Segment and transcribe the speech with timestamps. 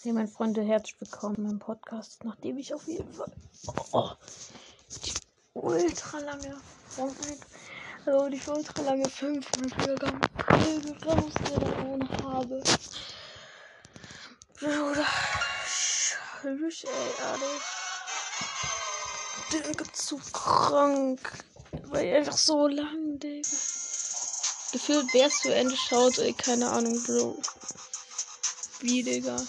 [0.00, 3.32] Hey, meine Freunde, herzlich willkommen im Podcast, nachdem ich auf jeden Fall
[3.90, 4.12] oh,
[5.04, 5.12] die
[5.54, 7.44] ultra lange Fortnite,
[8.06, 10.20] also die ultra lange 500 Wiedergaben
[11.04, 12.62] rausgehauen habe.
[14.60, 15.06] Bruder,
[15.66, 17.62] scheiße, ey, ehrlich.
[19.52, 21.44] Digga, zu krank.
[21.86, 23.48] Weil einfach so lang, Digga.
[24.70, 27.42] Gefühlt wärst du Ende schaut, ey, keine Ahnung, Bro.
[28.80, 29.48] Wie, Digga.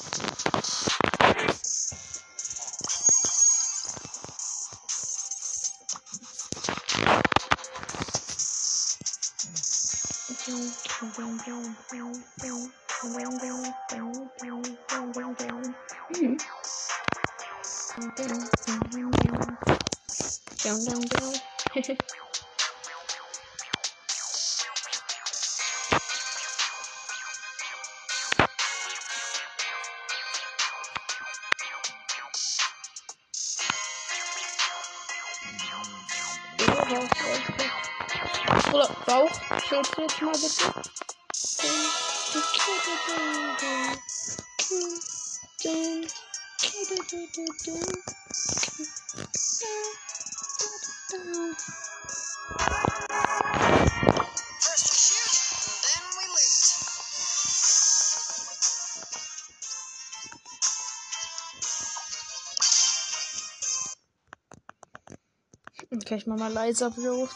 [66.20, 67.30] Ich mach mal leiser sizzle.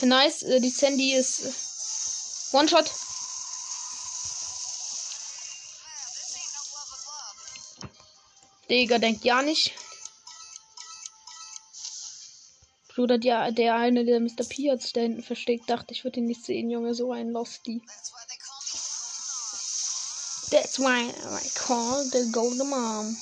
[0.00, 2.90] Nice, äh, die Sandy ist äh, One-Shot.
[8.68, 9.72] Digga, denkt ja nicht.
[13.04, 14.44] Bruder, der, der eine, der Mr.
[14.48, 17.82] P sich da hinten versteckt, dachte, ich würde ihn nicht sehen, Junge, so ein Losty.
[20.50, 23.14] That's why I call the golden mom.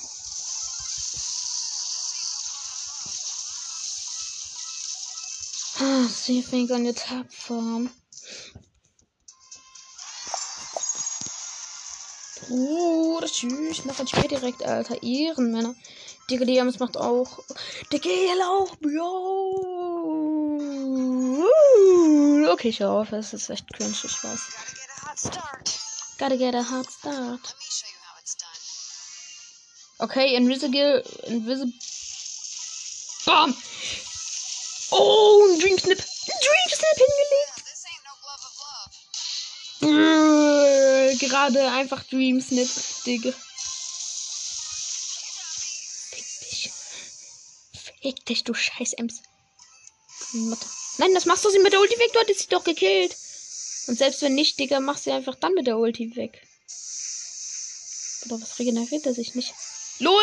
[5.81, 7.89] Ah, See you think on your top form.
[12.47, 13.83] Bruder, tschüss.
[13.83, 15.03] Noch ein Spiel direkt, Alter.
[15.03, 15.75] Ehrenmänner.
[16.29, 17.39] Digga, die James macht auch.
[17.91, 18.09] Digga,
[18.47, 19.72] auch, Bro.
[22.63, 23.11] Okay, ich auf.
[23.11, 24.41] Es ist echt cringe, ich weiß.
[26.17, 27.55] Gotta get a hard start.
[29.99, 31.03] Okay, Invisible.
[31.23, 31.73] Invisible.
[33.25, 33.53] Bam!
[34.91, 35.99] Oh, ein Dream Snip.
[35.99, 37.63] Ein Dream Snip hingelegt.
[39.81, 42.69] Brrr, Gerade einfach Dream Snip,
[43.05, 43.33] Digga.
[46.11, 46.71] Fick dich.
[48.01, 49.21] Fick dich, du scheiß Ems.
[50.31, 50.82] Mutter.
[50.97, 52.13] Nein, das machst du sie mit der Ulti weg.
[52.13, 53.15] Du hattest sie doch gekillt.
[53.87, 56.41] Und selbst wenn nicht, Digga, mach sie einfach dann mit der Ulti weg.
[58.25, 59.53] Oder was regeneriert er sich nicht?
[59.99, 60.21] LOL!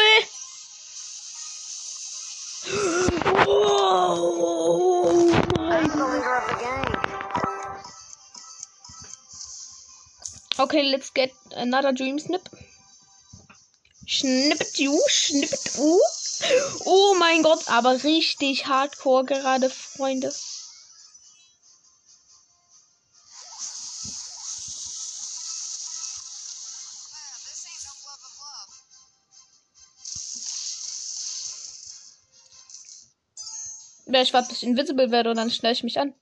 [3.47, 6.91] Oh mein the game.
[10.59, 12.49] Okay, let's get another dream snip.
[14.07, 15.99] Schnippet you, schnippet u.
[16.85, 20.33] Oh mein Gott, aber richtig hardcore gerade, Freunde.
[34.21, 36.13] Ja, ich warte, bis ich invisible werde und dann schnell ich mich an.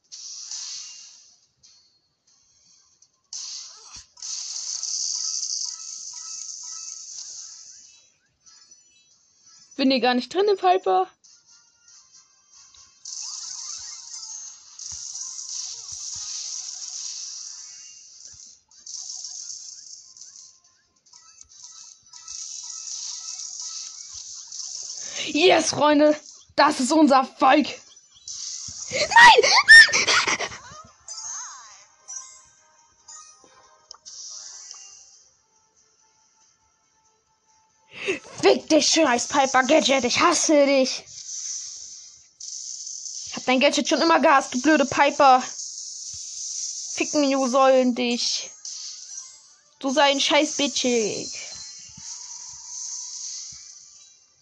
[9.76, 11.08] Bin hier gar nicht drin im Piper.
[25.32, 26.16] Yes, Freunde.
[26.54, 27.66] Das ist unser Volk.
[29.18, 29.42] Nein!
[38.40, 40.04] Fick dich, scheiß Piper Gadget.
[40.04, 41.04] Ich hasse dich.
[43.26, 45.42] Ich hab dein Gadget schon immer gehasst, du blöde Piper.
[46.94, 48.50] Ficken you sollen dich.
[49.80, 51.28] Du sei ein scheiß Bitchig.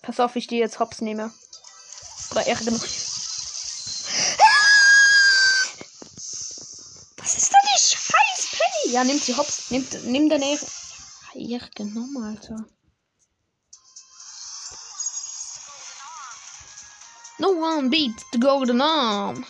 [0.02, 1.32] Pass auf, ich die jetzt hops nehme.
[2.30, 2.82] Oder ärgere mich.
[7.18, 8.76] Was ist denn die scheiß Penny?
[8.96, 9.70] Ja, nimmt sie hops.
[9.70, 10.66] Nimmt, nimm Ehre.
[11.34, 12.64] Ehre genommen, Alter.
[17.38, 19.44] No one beats the golden arm.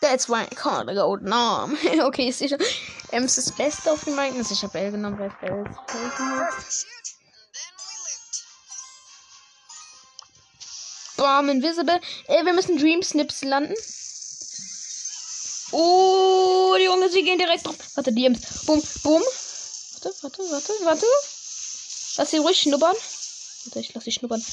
[0.00, 1.76] That's why I call the golden arm.
[2.04, 2.58] okay, ist sicher.
[3.10, 4.52] Ems ist das Beste auf dem Ereignis.
[4.52, 5.64] Ich habe L genommen, weil es L
[6.68, 6.86] ist.
[11.16, 12.00] Bam, Invisible.
[12.28, 13.74] Ey, wir müssen Dream Snips landen.
[15.72, 17.76] Oh, die Junge, sie gehen direkt drauf.
[17.94, 18.64] Warte, die Ems.
[18.66, 19.22] Boom, boom.
[19.22, 21.06] Warte, warte, warte, warte.
[22.16, 22.96] Lass sie ruhig schnuppern.
[23.64, 24.44] Warte, ich lass sie schnuppern.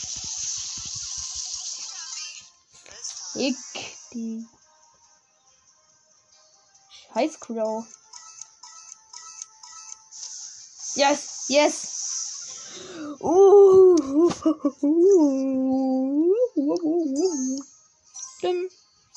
[3.36, 3.56] Ich,
[4.14, 4.46] die.
[7.14, 7.86] Scheiß Crow.
[10.96, 11.98] Yes, yes.
[13.20, 13.96] Uh.
[18.42, 18.70] Dim,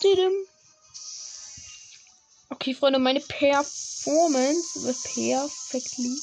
[0.03, 0.50] didim.
[2.61, 6.15] Okay, Freunde, meine Performance wird perfectly.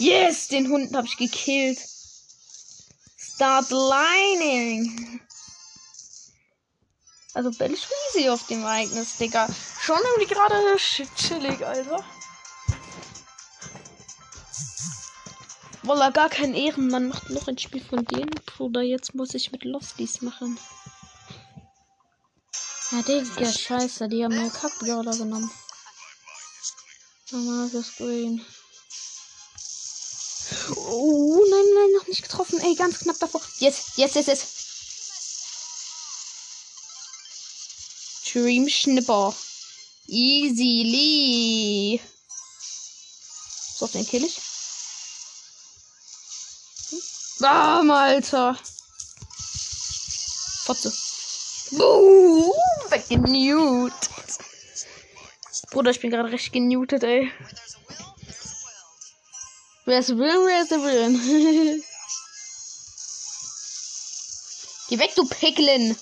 [0.00, 1.78] Yes, den Hund habe ich gekillt.
[3.16, 5.20] Start lining.
[7.34, 9.48] Also bin ich riesig auf dem Ereignis, Digga.
[9.80, 10.76] Schon irgendwie gerade
[11.14, 12.04] chillig, Alter.
[15.84, 18.82] Voila, gar kein Ehrenmann macht noch ein Spiel von denen, Bruder.
[18.82, 20.58] Jetzt muss ich mit Losties machen.
[22.92, 25.50] Ja, Digga, scheiße, die haben nur Kackbrawler genommen.
[27.30, 28.44] Nochmal das Green.
[30.74, 32.58] Oh, nein, nein, noch nicht getroffen.
[32.60, 33.40] Ey, ganz knapp davor.
[33.58, 34.46] Jetzt, jetzt, jetzt, jetzt.
[38.32, 39.34] Dream Schnipper.
[40.08, 42.00] Easily.
[43.76, 44.40] So, den kill ich.
[47.38, 48.58] Bam, Alter.
[50.64, 50.92] Fotze.
[51.72, 52.52] Boom,
[52.88, 53.92] weggenewt.
[55.70, 57.30] Bruder, ich bin gerade recht gemutet, ey.
[59.84, 61.84] Wer ist Will, wer ist Will?
[64.88, 65.96] Geh weg, du Picklin.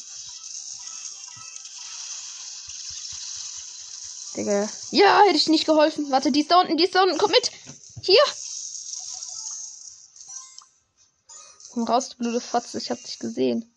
[4.34, 4.68] Digga.
[4.90, 6.10] Ja, hätte ich nicht geholfen.
[6.10, 7.18] Warte, die ist da unten, die ist da unten.
[7.18, 7.50] Komm mit.
[8.02, 8.22] Hier.
[11.72, 12.78] Komm raus, du blöde Fotze.
[12.78, 13.70] Ich hab dich gesehen.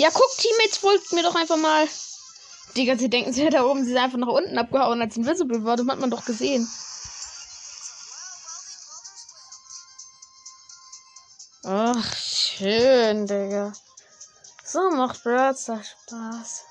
[0.00, 1.86] Ja, guck, Teammates, folgt mir doch einfach mal.
[2.74, 3.84] Digga, sie denken, sie da oben.
[3.84, 5.76] Sie ist einfach nach unten abgehauen, als Invisible war.
[5.76, 6.66] Das hat man doch gesehen.
[11.64, 13.74] Ach, schön, Digga.
[14.64, 16.64] So macht Brother Spaß.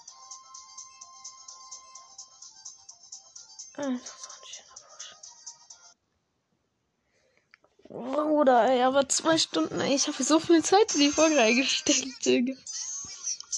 [3.75, 5.13] Einfach so ein schöner Busch.
[7.89, 9.93] Bruder, ey, aber zwei Stunden, ey.
[9.93, 12.55] Ich habe so viel Zeit in die Folge eingestellt, Digga.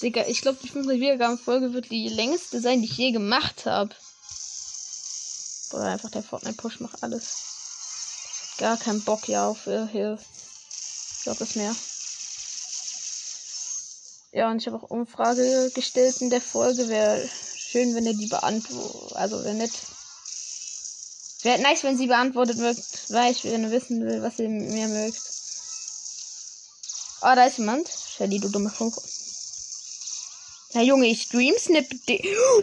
[0.02, 3.94] Digga, ich glaube, die 500 Wiedergaben-Folge wird die längste sein, die ich je gemacht habe.
[5.74, 8.56] Oder einfach der Fortnite-Push macht alles.
[8.58, 10.20] Gar keinen Bock ja auf äh, hier.
[11.18, 11.76] Ich glaube, es mehr.
[14.34, 16.88] Ja, und ich habe auch Umfrage gestellt in der Folge.
[16.88, 19.16] Wäre schön, wenn ihr die beantwortet.
[19.16, 19.72] Also, wäre nett.
[21.44, 22.78] Wäre nice, wenn sie beantwortet wird,
[23.10, 25.22] weil ich gerne wissen will, was ihr mehr mögt.
[27.22, 27.88] Ah, da ist jemand.
[27.90, 28.96] Shelly, du dumme Funk.
[30.74, 31.88] Ja, Junge, ich stream snip.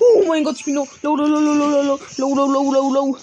[0.01, 0.89] Oh mein Gott, ich bin low.
[1.03, 3.19] Low, low, low, low, low, low, low, low, low, low.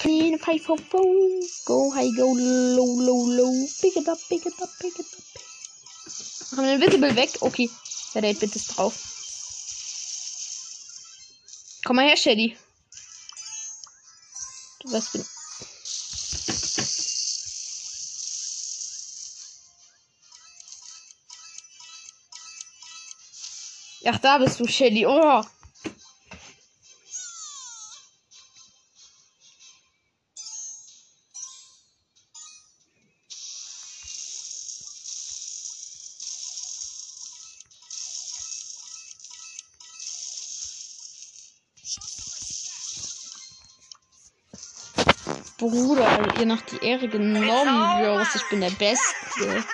[0.00, 1.40] Clean five for phone.
[1.64, 3.66] Go high, go low, low, low.
[3.80, 5.28] Pick it up, pick it up, pick it up.
[6.56, 7.30] Haben wir den Visible weg?
[7.40, 7.70] Okay.
[8.14, 8.94] Der Bit ist drauf.
[11.84, 12.56] Komm mal her, Shelly.
[14.80, 15.24] Du weißt, bin.
[24.10, 25.04] Ach, da bist du, Shelly.
[25.06, 25.42] Oh.
[45.58, 47.44] Bruder, ihr noch die Ehre genommen,
[48.00, 48.34] Bros.
[48.36, 49.64] Ich bin der Beste.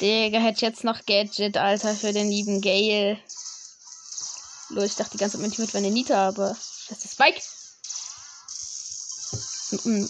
[0.00, 3.18] Digga, hätte jetzt noch Gadget, Alter, für den lieben Gale.
[4.70, 6.56] Lol, ich dachte die ganze Zeit mit meine Nita, aber
[6.88, 7.40] das ist Spike.
[9.84, 10.08] Mhm.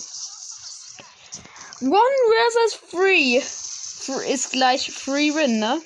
[1.81, 3.41] One versus free.
[3.41, 5.81] Free ist gleich free win, ne?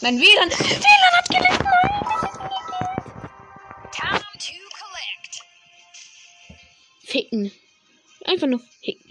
[0.00, 0.50] Mein WLAN.
[0.50, 2.00] WLAN hat gelegt, nein!
[3.92, 5.42] Time to collect.
[7.04, 7.52] Ficken.
[8.24, 9.09] einfach nur ficken.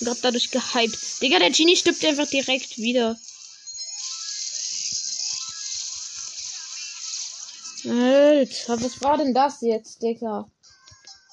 [0.00, 1.20] Ich gerade dadurch gehypt.
[1.20, 3.18] Digga, der Genie stirbt einfach direkt wieder.
[7.84, 10.50] Alter, was war denn das jetzt, Digga?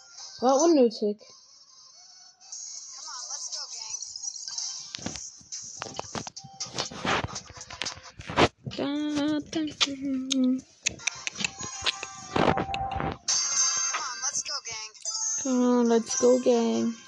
[0.10, 1.18] Das war unnötig.
[8.76, 9.40] Come on,
[14.20, 14.94] let's go, gang.
[15.44, 17.07] Come on, let's go, gang.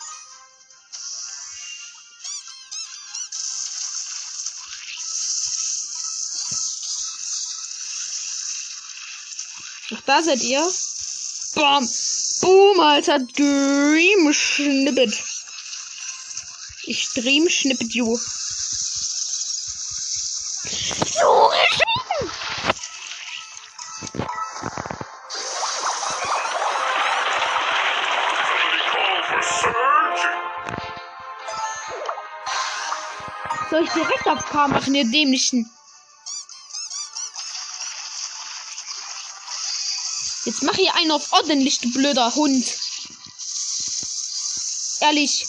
[10.10, 10.68] Da seid ihr?
[11.54, 11.88] Bam!
[12.42, 13.20] Boom, Alter!
[13.20, 15.14] Dream Schnippet!
[16.86, 18.18] Ich Dream Schnippet, you.
[21.22, 21.56] Junge!
[33.70, 35.70] Soll ich direkt auf K machen, ihr dämlichen?
[40.46, 42.66] Jetzt mach hier einen auf ordentlich, du blöder Hund.
[45.02, 45.46] Ehrlich.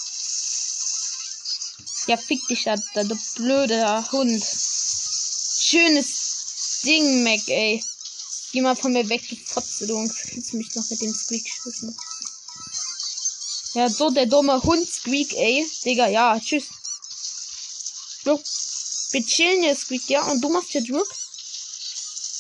[2.07, 4.43] Ja, fick dich, da, du blöder Hund.
[5.61, 7.85] Schönes Ding, Mac, ey.
[8.53, 11.97] Geh mal von mir weg, du Fotze, du killst mich noch mit dem Squeak-Schüssen.
[13.75, 15.65] Ja, so der dumme Hund Squeak, ey.
[15.85, 16.65] Digga, ja, tschüss.
[18.25, 18.43] So.
[19.13, 20.23] Wir chillen jetzt, Squeak, ja?
[20.23, 21.09] Und du machst ja Drück.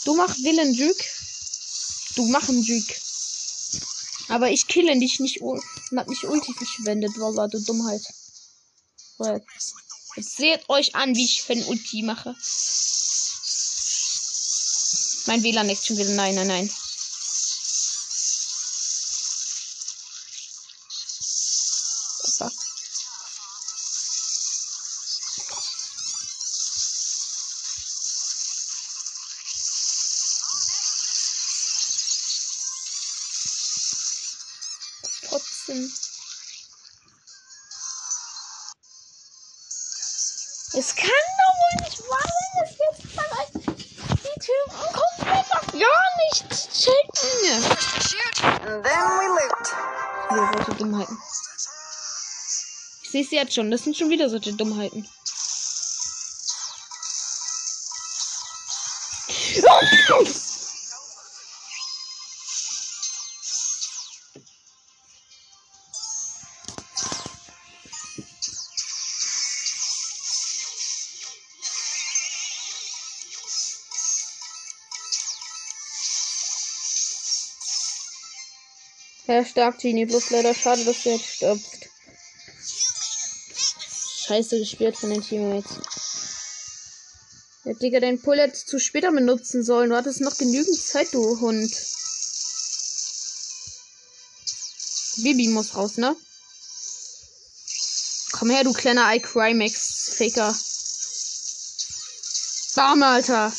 [0.04, 1.04] Du machst Willen Drück.
[2.16, 2.96] Du machen Drück.
[4.28, 5.62] Aber ich kille dich nicht und
[5.96, 8.02] hab nicht Ulti verschwendet, Wallah, du Dummheit.
[9.18, 9.74] Jetzt.
[10.16, 12.34] seht euch an, wie ich ein Ulti mache.
[15.26, 16.10] Mein WLAN leckt schon wieder.
[16.10, 16.70] Nein, nein, nein.
[53.20, 53.70] Sehe es jetzt schon.
[53.70, 55.06] Das sind schon wieder solche Dummheiten.
[79.26, 80.06] Ja, stark, Genie.
[80.06, 81.79] Bloß leider schade, dass du jetzt stirbst.
[84.30, 85.72] Scheiße gespielt von den Teammates.
[87.64, 89.90] Ja, Digga, dein Pull hättest zu später benutzen sollen.
[89.90, 91.74] Du hattest noch genügend Zeit, du Hund.
[95.16, 96.14] Bibi muss raus, ne?
[98.30, 100.56] Komm her, du kleiner iCrimex-Faker.
[102.76, 103.52] Bam, Alter.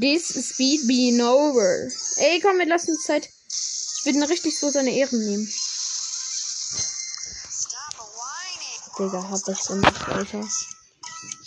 [0.00, 1.88] This speed being over.
[2.18, 3.30] Ey, komm, wir lassen Zeit.
[4.04, 5.48] Ich ihn richtig so seine Ehren nehmen.
[8.98, 10.48] Digga, hab ich gemacht, Alter.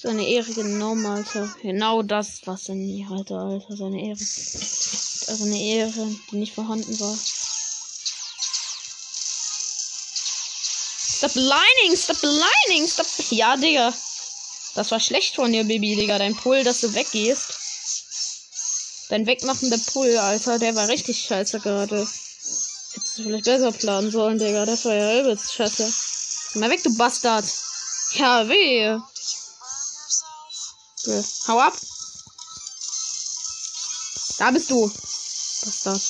[0.01, 1.53] Seine Ehre genommen, Alter.
[1.61, 3.77] Genau das, was er nie hatte, Alter.
[3.77, 4.19] Seine Ehre.
[4.19, 7.17] Also eine Ehre, die nicht vorhanden war.
[11.17, 13.07] Stop lining, stop lining, stop.
[13.29, 13.93] Ja, Digga.
[14.73, 16.17] Das war schlecht von dir, Baby, Digga.
[16.17, 17.68] Dein Pull, dass du weggehst.
[19.09, 22.07] Dein wegmachender Pull, Alter, der war richtig scheiße gerade.
[22.91, 24.65] Hättest du vielleicht besser planen sollen, Digga.
[24.65, 25.91] Das war ja übelst scheiße.
[26.53, 27.45] Geh mal weg, du Bastard.
[28.13, 28.99] Ja, weh.
[31.05, 31.73] Ja, Hau ab.
[34.37, 34.87] Da bist du.
[35.65, 36.01] Bastard.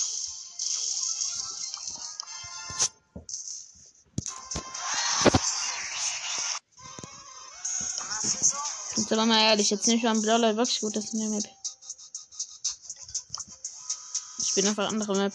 [8.97, 11.58] Jetzt aber mal ehrlich, jetzt nicht am Brawler wirklich gut, das ist eine Map.
[14.59, 15.33] Bin einfach andere Map.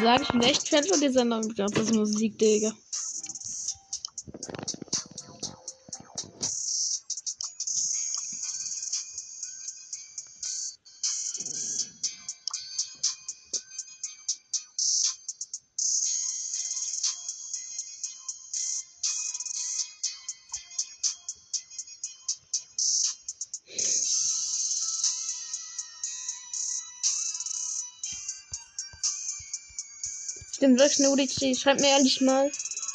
[0.00, 1.52] Sagen, ich bin echt Fan von dieser neuen
[1.92, 2.72] Musik, Digga.
[30.98, 31.56] UDC.
[31.56, 32.50] Schreibt mir ehrlich mal,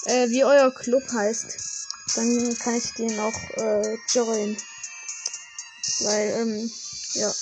[0.06, 1.58] äh, wie euer Club heißt.
[2.16, 4.58] Dann kann ich den auch äh, joinen.
[6.02, 6.72] Weil, ähm,
[7.14, 7.34] ja.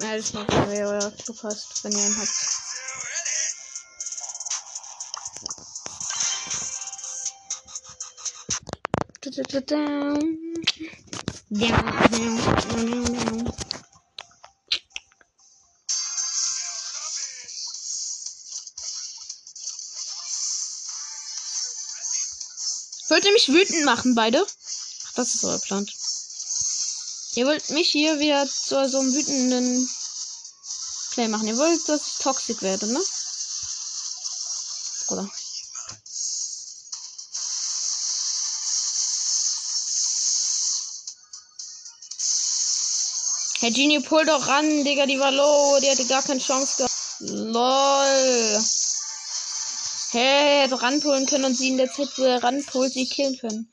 [0.00, 1.10] Schreibt mir ehrlich mal, wer euer
[1.82, 2.28] wenn ihr einen habt.
[23.08, 24.46] Wollt ihr mich wütend machen, beide?
[24.46, 25.86] Ach, das ist euer Plan.
[27.36, 29.88] Ihr wollt mich hier wieder zu so einem wütenden
[31.12, 31.46] Play machen.
[31.46, 33.00] Ihr wollt, dass ich toxisch werde, ne?
[35.08, 35.28] Oder?
[43.60, 46.94] Herr Genie, pull doch ran, Digga, die war low, die hatte gar keine Chance gehabt.
[47.20, 48.64] LOL.
[50.12, 53.70] Hey, hätte ranpullen können und sie in der Zeit, wo er ranpult, sie killen können.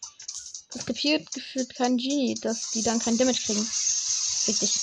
[0.97, 3.69] Kapiert gefühlt kein Genie, dass die dann kein Damage kriegen.
[4.47, 4.73] Richtig.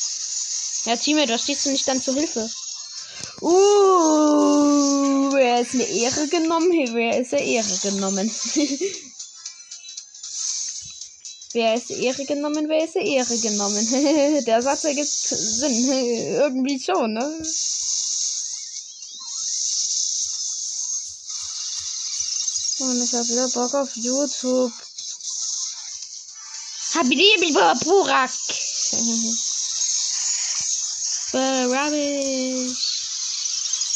[0.84, 2.48] Ja, Teammate, da stehst du nicht dann zur Hilfe.
[3.40, 3.48] Uh,
[5.34, 6.70] wer ist eine Ehre genommen?
[6.70, 8.30] Wer ist eine Ehre genommen?
[11.52, 12.68] wer ist Ehre genommen?
[12.68, 14.44] Wer ist Ehre genommen?
[14.44, 15.90] Der Satz ergibt Sinn.
[16.38, 17.24] Irgendwie schon, ne?
[22.78, 24.72] Und ich hab wieder Bock auf YouTube.
[26.94, 27.50] Habibi
[27.82, 28.30] Burak.
[31.34, 32.84] Rubbish.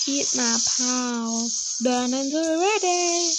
[0.09, 1.49] Eat my pow.
[1.81, 3.31] Burn the ready.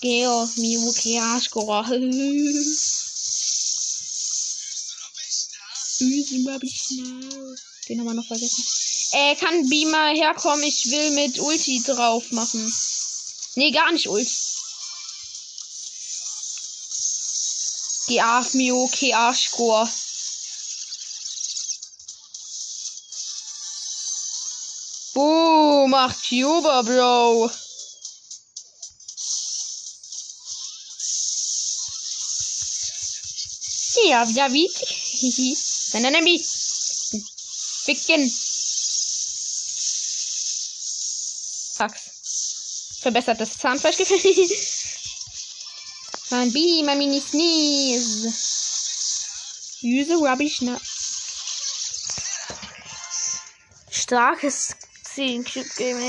[0.00, 1.90] Geh auf okay, Arschgorach.
[6.00, 7.54] Easy Rubbish now.
[7.86, 8.64] Den haben wir noch vergessen.
[9.12, 10.64] Äh, kann Beamer herkommen?
[10.64, 12.72] Ich will mit Ulti drauf machen.
[13.56, 14.43] Nee, gar nicht Ulti.
[18.14, 20.12] the half mule key half.
[25.14, 27.50] Boom, macht Cuba, Bro.
[34.08, 34.68] Ja, ja, wie?
[34.68, 35.56] Hihi.
[35.56, 36.44] Sein Enemy.
[37.84, 38.30] Ficken.
[41.74, 41.94] Fax.
[43.00, 44.48] Verbessertes Zahnfleischgefühl.
[46.36, 48.26] Mein Baby, my mini sneeze.
[49.84, 50.78] Use a rubbish now.
[53.88, 56.00] Starkes 10 Cube Game.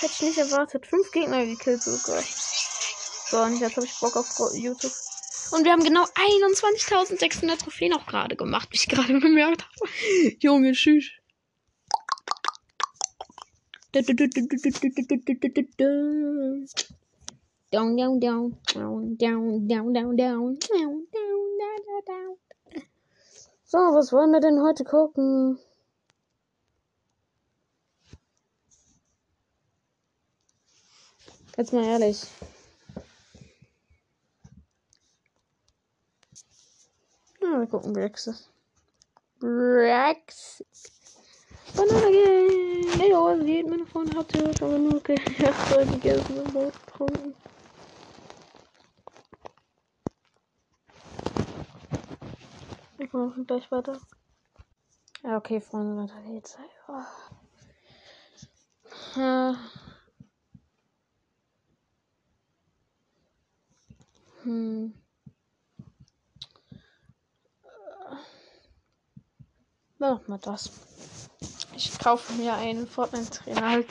[0.00, 0.86] Hätte ich nicht erwartet.
[0.86, 2.22] Fünf Gegner gekillt sogar.
[3.28, 4.92] So, und jetzt habe ich Bock auf YouTube.
[5.50, 9.90] Und wir haben genau 21.600 Trophäen auch gerade gemacht, wie ich gerade bemerkt habe.
[10.40, 11.10] Junge, tschüss.
[15.76, 16.66] Down,
[17.74, 22.36] down, down, down, down, down, down, down, down, down, down, down.
[23.64, 25.58] So, was wollen wir denn heute gucken?
[31.56, 32.22] Jetzt mal ehrlich.
[37.40, 38.48] Ja, wir gucken Brexit.
[39.40, 40.66] Brexit.
[41.74, 43.00] Banana Gang.
[43.00, 47.34] Ey, oh, hat meine Freundin hatte aber nur Erdbeer gegessen und getrunken.
[53.04, 54.00] Ich mache gleich weiter.
[55.22, 56.56] Ja, okay, Freunde, weiter geht's.
[56.88, 57.02] Oh.
[64.42, 64.94] Hm.
[69.98, 70.70] Mach mal das.
[71.76, 73.88] Ich kaufe mir einen Fortnite-Trainer halt.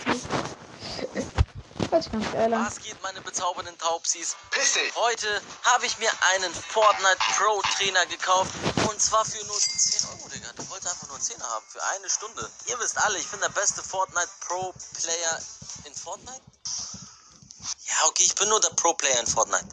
[1.94, 2.66] Hört sich ganz geil an.
[2.66, 4.36] Was geht, meine bezaubernden Taubsis?
[4.50, 4.96] Piss dich!
[4.96, 5.28] Heute
[5.62, 8.50] habe ich mir einen Fortnite Pro Trainer gekauft.
[8.90, 10.48] Und zwar für nur 10 Euro, Digga.
[10.58, 11.64] Der wollte einfach nur 10 haben.
[11.70, 12.50] Für eine Stunde.
[12.66, 15.40] Ihr wisst alle, ich bin der beste Fortnite Pro Player
[15.86, 16.42] in Fortnite.
[17.86, 19.66] Ja, okay, ich bin nur der Pro-Player in Fortnite.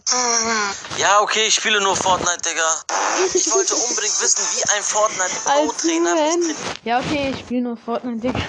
[0.99, 2.85] Ja, okay, ich spiele nur Fortnite, Digga.
[3.33, 6.57] Ich wollte unbedingt wissen, wie ein Fortnite Pro-Trainer mich trainiert.
[6.85, 8.45] Ja, okay, ich spiele nur Fortnite, Digga.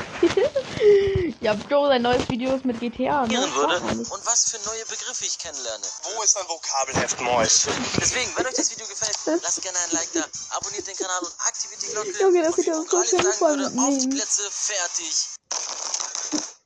[1.42, 3.26] Ja, Bro, sein neues Video ist mit GTA.
[3.26, 3.34] Ne?
[3.56, 5.88] würde und was für neue Begriffe ich kennenlerne.
[6.04, 7.68] Wo ist dein Vokabelheft, Mois?
[8.00, 11.34] Deswegen, wenn euch das Video gefällt, lasst gerne ein Like da, abonniert den Kanal und
[11.40, 12.22] aktiviert die Glocke.
[12.22, 14.08] Junge, das sieht aus so schön voll würde, auf die.
[14.08, 15.30] Plätze, fertig.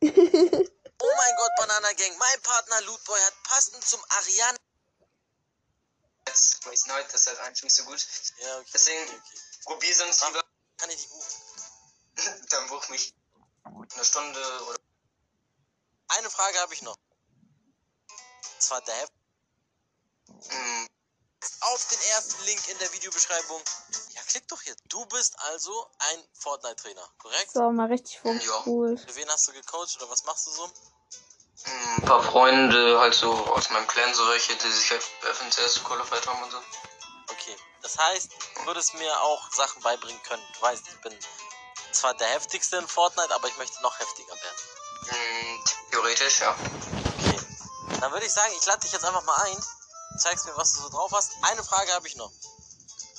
[0.04, 4.58] oh mein Gott, Banana Gang, mein Partner Lootboy hat passend zum Ariane...
[6.28, 8.06] Jetzt weiß nicht, das ist halt eigentlich nicht so gut.
[8.40, 9.40] Ja, okay, Deswegen- okay, okay.
[9.64, 10.44] Probier sonst lieber,
[10.78, 12.46] Kann ich nicht buchen.
[12.50, 13.14] dann buch mich
[13.65, 14.78] eine Stunde oder.
[16.08, 16.97] Eine Frage habe ich noch.
[18.08, 19.13] Und zwar der Heft.
[20.28, 20.88] Hm,
[21.62, 23.62] Auf den ersten Link in der Videobeschreibung.
[24.13, 24.75] Ja, klick doch hier.
[24.89, 27.51] Du bist also ein Fortnite-Trainer, korrekt?
[27.51, 28.99] So, mal richtig vorgespult.
[29.01, 30.69] Für wen hast du gecoacht oder was machst du so?
[31.97, 36.28] ein paar Freunde, halt so aus meinem Clan, so welche, die sich halt FNCS qualified
[36.28, 36.58] haben und so.
[37.32, 37.56] Okay.
[37.82, 40.43] Das heißt, du würdest mir auch Sachen beibringen können.
[40.56, 41.17] Du weißt, ich bin
[41.96, 44.58] zwar der heftigste in Fortnite, aber ich möchte noch heftiger werden.
[45.08, 46.52] Hm, theoretisch, ja.
[46.52, 47.40] Okay.
[48.00, 49.64] Dann würde ich sagen, ich lade dich jetzt einfach mal ein.
[50.20, 51.32] Zeigst mir, was du so drauf hast.
[51.42, 52.32] Eine Frage habe ich noch.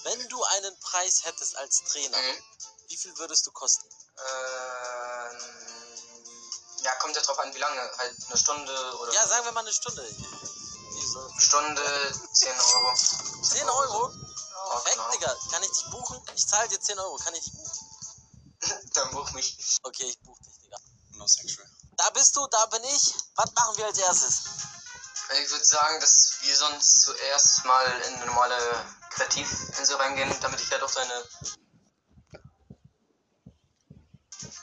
[0.04, 2.42] Wenn du einen Preis hättest als Trainer, Mhm.
[2.88, 3.84] wie viel würdest du kosten?
[4.18, 5.38] Ähm,
[6.82, 7.90] ja, kommt ja drauf an, wie lange.
[7.98, 9.12] Halt eine Stunde oder.
[9.12, 10.06] Ja, sagen wir mal eine Stunde.
[11.38, 12.94] Stunde 10 Euro.
[13.42, 14.08] 10 Euro?
[14.70, 15.10] Perfekt, genau.
[15.10, 15.36] Digga.
[15.50, 16.22] Kann ich dich buchen?
[16.34, 17.16] Ich zahle dir 10 Euro.
[17.16, 17.85] Kann ich dich buchen?
[18.94, 19.78] Dann buch mich.
[19.82, 20.76] Okay, ich buche dich, Digga.
[21.12, 21.68] No sexual.
[21.96, 23.14] Da bist du, da bin ich.
[23.36, 24.42] Was machen wir als erstes?
[25.42, 28.56] Ich würde sagen, dass wir sonst zuerst mal in eine normale
[29.10, 31.24] Kreativinsel reingehen, damit ich halt auch seine.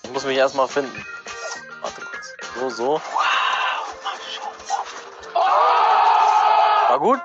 [0.03, 1.05] Ich muss mich erstmal finden.
[1.81, 2.27] Warte kurz.
[2.55, 3.01] So, so.
[5.33, 7.19] War gut?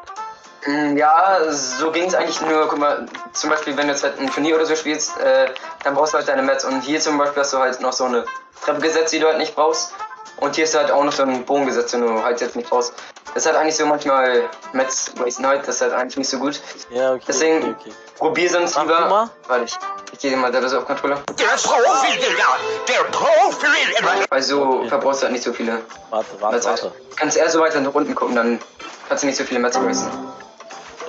[0.67, 4.19] Mm, Ja, so ging es eigentlich nur, guck mal, zum Beispiel, wenn du jetzt halt
[4.19, 5.49] ein Turnier oder so spielst, äh,
[5.85, 6.65] dann brauchst du halt deine Mets.
[6.65, 8.25] Und hier zum Beispiel hast du halt noch so eine
[8.65, 9.93] Treppe gesetzt, die du halt nicht brauchst.
[10.39, 12.69] Und hier ist halt auch noch so ein Bogen gesetzt, den du halt jetzt nicht
[12.71, 12.93] brauchst.
[13.35, 16.39] Das ist halt eigentlich so manchmal Mets wasten halt, das ist halt eigentlich nicht so
[16.39, 16.61] gut.
[16.91, 17.23] Ja, okay.
[17.29, 17.93] Deswegen okay, okay.
[18.17, 19.07] probier sonst Mach lieber.
[19.09, 19.31] mal.
[19.49, 19.77] Warte, ich,
[20.13, 21.19] ich gehe mal da so auf Controller.
[21.39, 22.57] Der Profi, Digga!
[22.89, 24.27] Der Profi!
[24.31, 24.89] Weil so Okay.
[24.89, 26.67] verbrauchst du halt nicht so viele Warte, warte, Mets.
[26.67, 26.93] warte.
[27.11, 28.61] Du kannst eher so weiter nach unten gucken, dann
[29.09, 30.09] kannst du nicht so viele Mets wasten.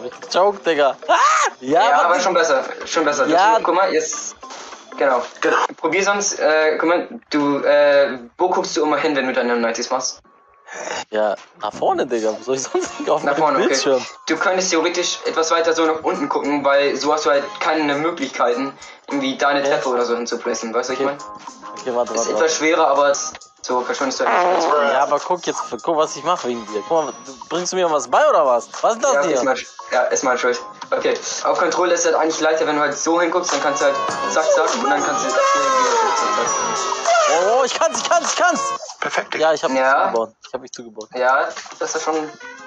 [0.06, 0.96] Ich gejoked, Digga.
[1.08, 1.14] Ah!
[1.62, 3.28] Ja, Ja, aber schon besser, schon besser.
[3.28, 3.56] Ja.
[3.56, 4.36] Das, guck mal, jetzt.
[4.98, 5.22] Genau.
[5.42, 5.56] genau.
[5.78, 9.54] Probier sonst, äh, guck mal, du, äh, wo guckst du immer hin, wenn du deine
[9.56, 10.20] 90s machst?
[11.10, 12.36] Ja, nach vorne, Digga.
[12.38, 13.68] Wo soll ich sonst nicht auf Nach vorne, okay.
[13.70, 14.06] Bildschirm?
[14.28, 17.96] Du könntest theoretisch etwas weiter so nach unten gucken, weil so hast du halt keine
[17.96, 18.74] Möglichkeiten,
[19.08, 21.16] irgendwie deine Treppe oder so hinzuplacen, weißt du, was ich Okay.
[21.18, 21.59] meine?
[21.82, 22.54] Okay, warte, Ist warte, etwas warte.
[22.56, 24.68] schwerer, aber es- so verschwendest du halt nicht.
[24.94, 26.82] Ja, aber guck jetzt, guck, was ich mache wegen dir.
[26.88, 27.14] Guck mal,
[27.50, 28.70] bringst du mir was bei oder was?
[28.82, 29.44] Was ist das Ja, ist hier?
[29.44, 29.58] mal,
[29.92, 30.60] ja, ist mal schuld.
[30.92, 33.86] Okay, auf Controller ist halt eigentlich leichter, wenn du halt so hinguckst, dann kannst du
[33.86, 33.96] halt
[34.32, 37.50] zack, zack und dann kannst du hier wieder zack, zack.
[37.60, 38.62] Oh, ich kann's, ich kann's, ich kann's.
[39.00, 40.06] Perfekt, Ja, ich hab mich Ja.
[40.08, 40.34] zugebaut.
[40.48, 41.10] Ich hab mich zugebaut.
[41.16, 41.48] Ja,
[41.80, 42.16] das ist schon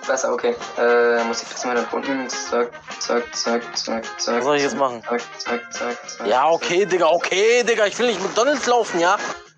[0.07, 0.55] besser, okay.
[0.79, 2.29] Äh, muss ich das mal nach unten.
[2.29, 4.37] Zack, zack, zack, zack, zack.
[4.37, 5.03] Was soll ich jetzt machen?
[5.03, 6.27] Zack, zack, zack, zack.
[6.27, 7.87] Ja, okay, Digga, okay, Digga.
[7.87, 9.17] Ich will nicht McDonalds laufen, ja?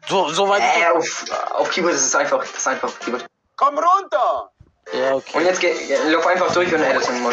[0.08, 0.62] So, so weit.
[0.62, 3.26] Äh, auf, auf Keyboard ist es einfach, das ist einfach auf Keyboard.
[3.56, 4.50] Komm runter!
[4.92, 5.44] Ja, Und okay.
[5.44, 5.74] jetzt geh,
[6.08, 7.32] lauf einfach durch und editen mal.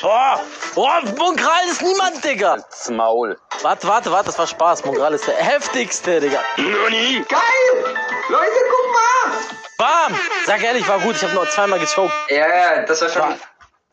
[0.00, 0.40] Boah,
[0.74, 2.56] boah, Mongral ist niemand, Digga.
[2.56, 3.36] Das Maul.
[3.62, 4.84] Warte, warte, warte, das war Spaß.
[4.84, 6.40] Mongral ist der heftigste, Digga.
[6.56, 7.24] Noni!
[7.28, 7.96] Geil!
[8.28, 9.38] Leute, guck mal!
[9.78, 10.18] Bam!
[10.46, 11.16] Sag ehrlich, war gut.
[11.16, 12.12] Ich habe nur zweimal gechoked.
[12.28, 13.34] Ja, ja, das war schon,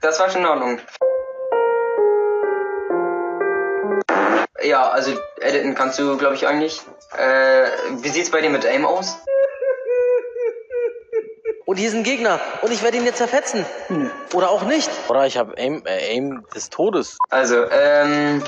[0.02, 0.80] das war schon in Ordnung.
[4.62, 6.82] Ja, also editen kannst du, glaube ich, eigentlich.
[7.17, 7.67] Äh,
[8.02, 9.17] wie sieht's bei dir mit Aim aus?
[11.65, 12.39] Und hier ist ein Gegner.
[12.62, 13.65] Und ich werde ihn jetzt zerfetzen.
[14.34, 14.89] Oder auch nicht.
[15.08, 17.17] Oder ich habe Aim, äh, Aim des Todes.
[17.30, 18.43] Also, ähm,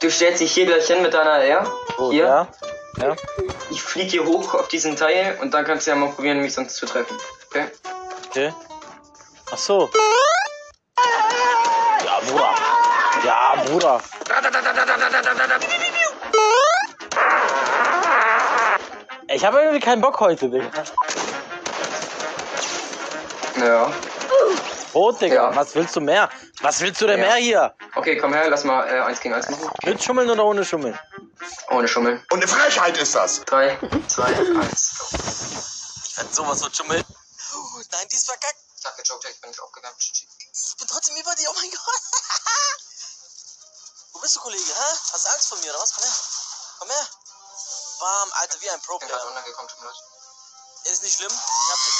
[0.00, 1.66] du stellst dich hier gleich hin mit deiner R.
[1.96, 2.24] So, hier.
[2.24, 2.48] Ja.
[2.98, 3.16] Ja.
[3.70, 6.52] Ich fliege hier hoch auf diesen Teil und dann kannst du ja mal probieren, mich
[6.52, 7.16] sonst zu treffen.
[7.48, 7.64] Okay?
[8.28, 8.52] Okay.
[9.52, 9.88] Ach so.
[12.04, 12.50] Ja, Bruder.
[13.24, 14.00] Ja, Bruder.
[19.28, 20.66] Ich habe irgendwie keinen Bock heute, Digga.
[23.56, 23.92] Ja.
[24.94, 25.34] Rot, Digga.
[25.50, 25.56] Ja.
[25.56, 26.28] Was willst du mehr?
[26.62, 27.26] Was willst du denn Ja.
[27.26, 27.74] mehr hier?
[27.94, 29.70] Okay, komm her, lass mal äh, eins gegen eins machen.
[29.84, 30.98] Mit Schummeln oder ohne Schummeln?
[31.70, 32.18] Ohne Schummeln.
[32.30, 33.40] Und eine Frechheit ist das!
[33.44, 34.90] Drei, zwei, eins.
[36.08, 37.04] Ich werde sowas von schummeln.
[37.92, 38.56] Nein, dies verkackt.
[38.76, 39.96] Sag gejoked, ich bin nicht aufgegangen.
[40.00, 40.26] Ich
[40.78, 41.48] bin trotzdem über dir.
[41.50, 41.80] Oh mein Gott.
[44.12, 44.62] Wo bist du, Kollege?
[44.64, 44.96] Hä?
[45.12, 45.92] Hast du Angst vor mir oder was?
[45.94, 46.12] Komm her.
[46.78, 47.08] Komm her.
[48.00, 49.24] Bam, Alter, wie ein Ich bin gerade Pro-Player.
[49.26, 49.96] runtergekommen, tut mir leid.
[50.92, 51.32] Ist nicht schlimm.
[51.32, 51.98] Ich hab dich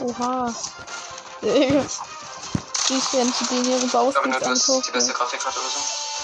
[0.00, 0.54] Oha.
[1.42, 1.84] Digga.
[2.88, 5.78] Ich wenn ich denen ihre Ich glaube nur, du hast die beste Grafikkarte oder so.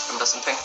[0.06, 0.58] Wenn man das empfängt.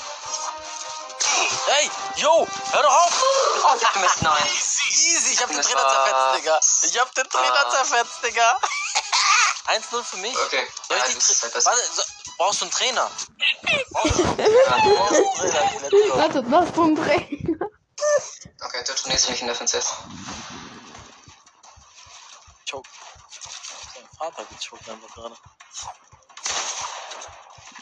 [1.67, 3.23] Ey, yo, hör doch auf!
[3.63, 4.47] Oh, du Mist, nein.
[4.89, 6.59] Easy, ich hab den Trainer zerfetzt, Digga.
[6.83, 7.69] Ich hab den Trainer Ah.
[7.69, 8.57] zerfetzt, Digga.
[9.67, 10.35] 1-0 für mich.
[10.37, 10.67] Okay.
[10.87, 11.65] Soll Ja, ich die das ist Tra halt.
[11.65, 12.01] Warte, so,
[12.37, 13.11] brauchst du einen Trainer?
[13.91, 14.37] Brauchst du einen
[15.89, 16.17] Trainer?
[16.17, 17.27] Warte, was vom Dreh?
[18.63, 19.93] Okay, du trainierst mich in der FNCS.
[24.21, 25.35] Vater gechoked einfach gerade.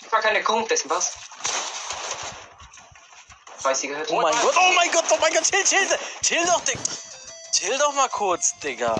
[0.06, 1.12] Ich war keine dessen was?
[3.62, 4.10] Weiß sie gehört?
[4.10, 6.82] Oh mein Gott, oh mein Gott, oh mein Gott, chill, chill, chill doch, Digga.
[7.52, 8.96] Chill doch mal kurz, Digga.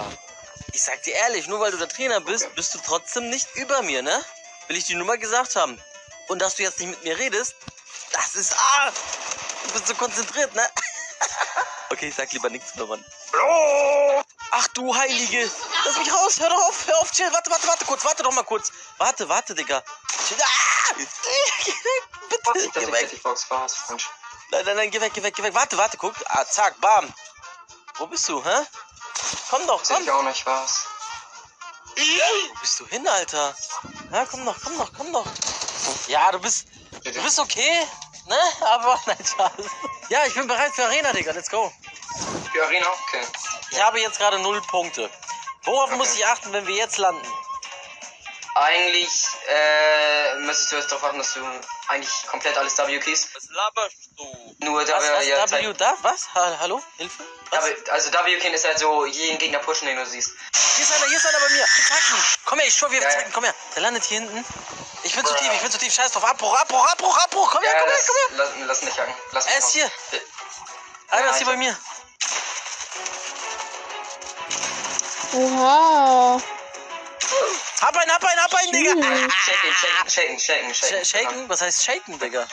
[0.74, 3.84] Ich sag dir ehrlich, nur weil du der Trainer bist, bist du trotzdem nicht über
[3.84, 4.22] mir, ne?
[4.68, 5.82] Will ich dir nur mal gesagt haben.
[6.28, 7.56] Und dass du jetzt nicht mit mir redest,
[8.12, 8.92] das ist, ah,
[9.64, 10.68] du bist so konzentriert, ne?
[11.90, 13.06] okay, ich sag lieber nichts mehr, Mann.
[14.52, 15.52] Ach du Heilige,
[15.86, 18.32] lass mich raus, hör doch auf, hör auf, chill, warte, warte, warte kurz, warte doch
[18.32, 18.72] mal kurz.
[18.98, 19.84] Warte, warte, Digga.
[20.28, 20.70] Chill, ah!
[22.54, 23.22] Bitte, geh weg.
[24.52, 25.54] Nein, nein, nein, geh weg, geh weg, geh weg.
[25.54, 26.16] Warte, warte, guck.
[26.26, 27.14] Ah, zack, bam.
[27.98, 28.66] Wo bist du, hä?
[29.50, 30.02] Komm doch, komm.
[30.02, 30.86] ich auch nicht, was?
[31.96, 33.56] Wo bist du hin, Alter?
[34.12, 35.28] Ja, komm doch, komm doch, komm doch.
[36.08, 36.66] Ja, du bist,
[37.04, 37.88] du bist okay,
[38.26, 38.40] ne?
[38.62, 39.52] Aber, nein, Spaß.
[40.10, 41.72] Ja, ich bin bereit für Arena, Digga, let's go.
[42.62, 42.88] Arena?
[43.08, 43.22] Okay.
[43.72, 45.10] Ich habe jetzt gerade null Punkte.
[45.64, 47.26] Worauf muss ich achten, wenn wir jetzt landen?
[48.56, 49.10] Eigentlich
[49.48, 51.42] äh, müsstest du jetzt darauf achten, dass du
[51.88, 53.28] eigentlich komplett alles W keys.
[53.36, 54.56] Was laberst du?
[54.66, 55.94] Nur da Was, wir was, ja W, da?
[56.02, 56.28] Was?
[56.34, 56.82] Ha Hallo?
[56.98, 57.24] Hilfe?
[57.52, 57.60] Was?
[57.64, 60.32] aber, also W key ist halt so jeden Gegner pushen, den du siehst.
[60.76, 61.66] Hier ist einer, hier ist einer bei mir.
[61.66, 62.26] Zacken.
[62.46, 63.16] Komm her, ich schwör, wir Ja, ja.
[63.18, 63.32] zacken.
[63.34, 63.54] Komm her.
[63.76, 64.44] Der landet hier hinten.
[65.04, 65.94] Ich bin zu tief, ich bin zu tief.
[65.94, 66.26] Scheiß drauf.
[66.26, 67.52] Abbruch, Abbruch, Abbruch, Abbruch.
[67.52, 68.46] Komm her, Ja, komm her, lass, komm her.
[68.66, 68.98] lass, lass nicht.
[69.32, 69.92] Lass mich Er ist hier.
[71.10, 71.78] Einer ist hier bei mir.
[75.34, 76.42] Oha.
[77.82, 78.92] Hab einen, hab einen, hab einen, Digga.
[78.92, 81.06] Shaken, shaken, shaken, shaken, Sh shaken.
[81.06, 81.50] shaken?
[81.50, 82.48] Was heißt shaken, Digga?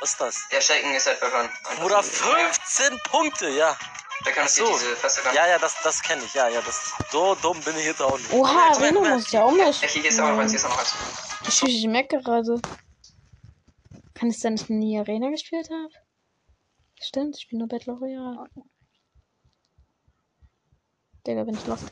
[0.00, 0.44] Was ist das?
[0.50, 1.50] Ja, shaken ist halt verhören.
[1.68, 2.10] Einfach Oder so.
[2.10, 3.76] 15 Punkte, ja.
[4.24, 4.66] Da kann Ach ich so.
[4.66, 5.20] diese feste.
[5.34, 6.32] Ja, ja, das, das kenne ich.
[6.34, 6.92] Ja, ja, das.
[7.10, 8.32] So dumm bin ich jetzt auch nicht.
[8.32, 8.92] Oha, her.
[8.92, 10.94] muss ich auch mal Ja, hier ist auch noch eins, hier ist auch noch eins.
[11.48, 12.60] Ich, ich merke gerade.
[14.14, 15.90] Kann es sein, dass ich nie Arena gespielt habe?
[17.02, 18.48] Stimmt, ich spiele nur Battle Royale.
[21.26, 21.84] Digga, bin ich lost.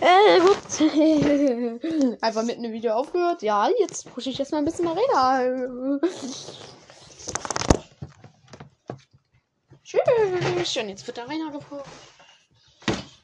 [0.00, 0.56] Äh, gut.
[2.22, 3.42] Einfach mitten im Video aufgehört.
[3.42, 6.00] Ja, jetzt pushe ich erstmal ein bisschen Arena.
[9.84, 10.76] Tschüss.
[10.76, 11.84] Und jetzt wird Arena gepusht.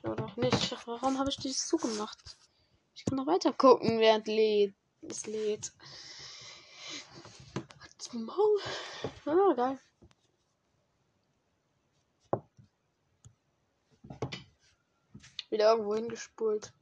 [0.02, 0.76] Oder auch nicht.
[0.86, 2.18] Warum habe ich dieses zugemacht?
[2.94, 4.74] Ich kann noch weiter gucken, während lädt.
[5.08, 5.72] es lädt.
[9.24, 9.78] Ah, geil.
[15.50, 16.72] Wieder irgendwo hingespult.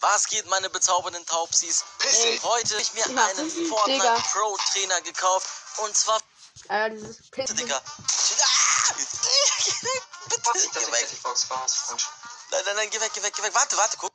[0.00, 1.82] Was geht, meine bezaubernden Taubsis?
[2.02, 3.68] Und heute habe ich mir Ja, einen Digga.
[3.74, 5.48] Fortnite Pro Trainer gekauft.
[5.78, 6.20] Und zwar,
[6.68, 7.56] Äh, dieses Pissen.
[7.56, 7.76] Digga.
[7.76, 8.94] Ah!
[10.28, 11.08] Bitte, geh weg.
[12.50, 13.54] Nein, nein, nein, geh weg, geh weg, geh weg.
[13.54, 14.12] Warte, warte, guck.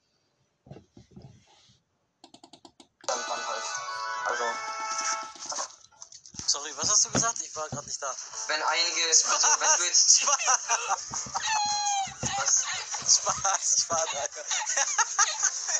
[3.07, 3.63] Halt.
[4.25, 4.43] Also,
[6.45, 7.41] Sorry, was hast du gesagt?
[7.41, 8.15] Ich war gerade nicht da.
[8.47, 9.27] wenn einige, also
[9.59, 10.21] wenn du jetzt,
[12.99, 14.45] Spaß, Spaß, Spaß, Alter.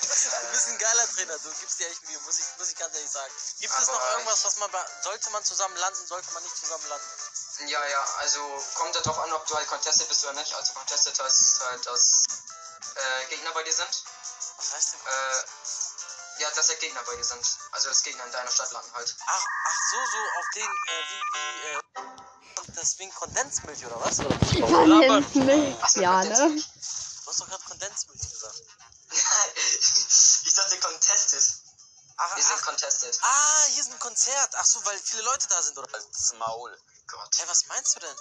[0.10, 2.93] Du bist ein geiler Trainer, du gibst dir echt Mühe, muss ich, muss ich ganz
[2.95, 3.32] ehrlich sagen.
[3.60, 4.69] Gibt es Aber noch irgendwas, was man,
[5.03, 7.05] sollte man zusammen landen, sollte man nicht zusammen landen?
[7.67, 8.39] ja, ja, also
[8.75, 10.53] kommt darauf an, ob du halt contested bist oder nicht.
[10.53, 12.25] Also contested heißt halt, dass
[12.95, 14.03] äh, Gegner bei dir sind.
[14.58, 14.99] Was heißt denn?
[14.99, 17.45] Äh, ja, dass halt Gegner bei dir sind.
[17.71, 19.15] Also dass Gegner in deiner Stadt landen halt.
[19.27, 24.17] Ach, ach so, so auf den, äh, wie, wie, äh, das wegen Kondensmilch oder was?
[24.17, 25.95] Kondensmilch.
[25.95, 26.63] Ja, ne?
[27.30, 28.56] Du hast doch gerade Kondensmilch gesagt.
[30.46, 31.44] ich dachte contested.
[32.18, 33.20] Ach, Wir sind ach, contested.
[33.22, 34.50] ah, hier ist ein Konzert.
[34.58, 35.88] Ach so, weil viele Leute da sind, oder?
[35.92, 36.76] Das Maul.
[37.06, 37.30] Gott.
[37.38, 38.15] Hä, was meinst du denn?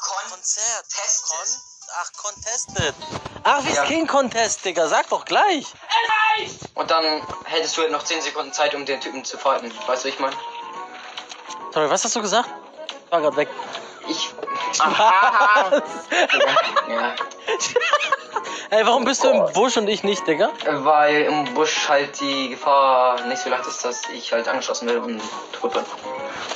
[0.00, 0.86] Con Konzert.
[0.88, 1.28] Tested.
[1.28, 1.60] Con
[1.92, 2.94] Ach, Contested.
[3.44, 3.82] Ach, wie Ja.
[3.82, 4.88] ist King Contest, Digga?
[4.88, 5.66] Sag doch gleich.
[6.76, 9.70] Und dann hättest du halt noch 10 Sekunden Zeit, um den Typen zu fighten.
[9.86, 10.38] Weißt du, wie ich meine?
[11.74, 12.48] Sorry, was hast du gesagt?
[13.04, 13.50] Ich war gerade weg.
[14.08, 14.32] Ich.
[14.78, 17.12] Ja.
[18.70, 20.50] Ey, warum bist du im Busch und ich nicht, Digga?
[20.64, 25.00] Weil im Busch halt die Gefahr nicht so leicht ist, dass ich halt angeschossen werde
[25.00, 25.20] und
[25.52, 25.82] tot bin.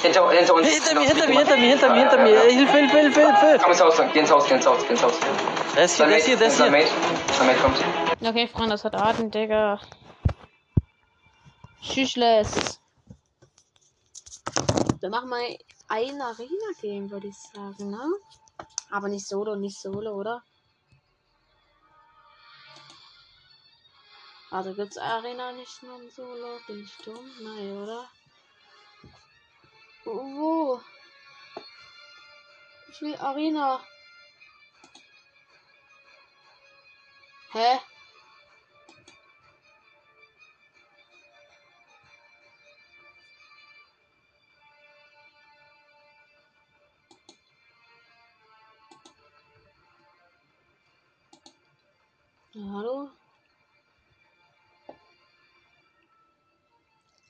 [0.02, 0.68] Hinter, hinter uns.
[0.68, 2.44] Hinter mir, hinter mir, hinter mir, hinter mir, hinter mir.
[2.44, 3.58] Ey, Hilfe, Hilfe, Hilfe, Hilfe.
[3.62, 5.14] Komm ins Haus, geh ins Haus, geh ins Haus, geh ins Haus.
[5.74, 6.86] Der ist hier, der ist hier, der ist Sein hier.
[7.44, 7.78] Mate, kommt.
[8.22, 9.80] Okay, Freunde, das hat Atem, Digga.
[11.82, 12.78] Tschüssles.
[15.00, 18.06] Wir machen mal ein Arena-Game, würde ich sagen, ne?
[18.90, 20.42] Aber nicht Solo, nicht Solo, oder?
[24.50, 26.60] Warte, gibt's Arena nicht nur im Solo?
[26.66, 27.30] Bin ich dumm?
[27.42, 28.08] Nein, oder?
[30.04, 30.80] Wo?
[32.90, 33.84] Ich will Arena.
[37.50, 37.80] Hä?
[52.56, 53.10] Hallo?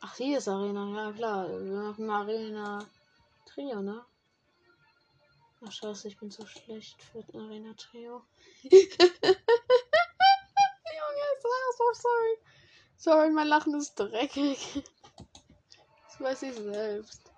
[0.03, 1.49] Ach, hier ist Arena, ja klar.
[1.49, 2.87] Wir machen Arena
[3.47, 4.05] Trio, ne?
[5.67, 8.23] Ach scheiße, ich bin so schlecht für ein Arena Trio.
[8.65, 8.85] Junge,
[11.41, 12.39] so sorry.
[12.99, 14.85] Sorry, mein Lachen ist dreckig.
[16.07, 17.33] Das weiß ich selbst.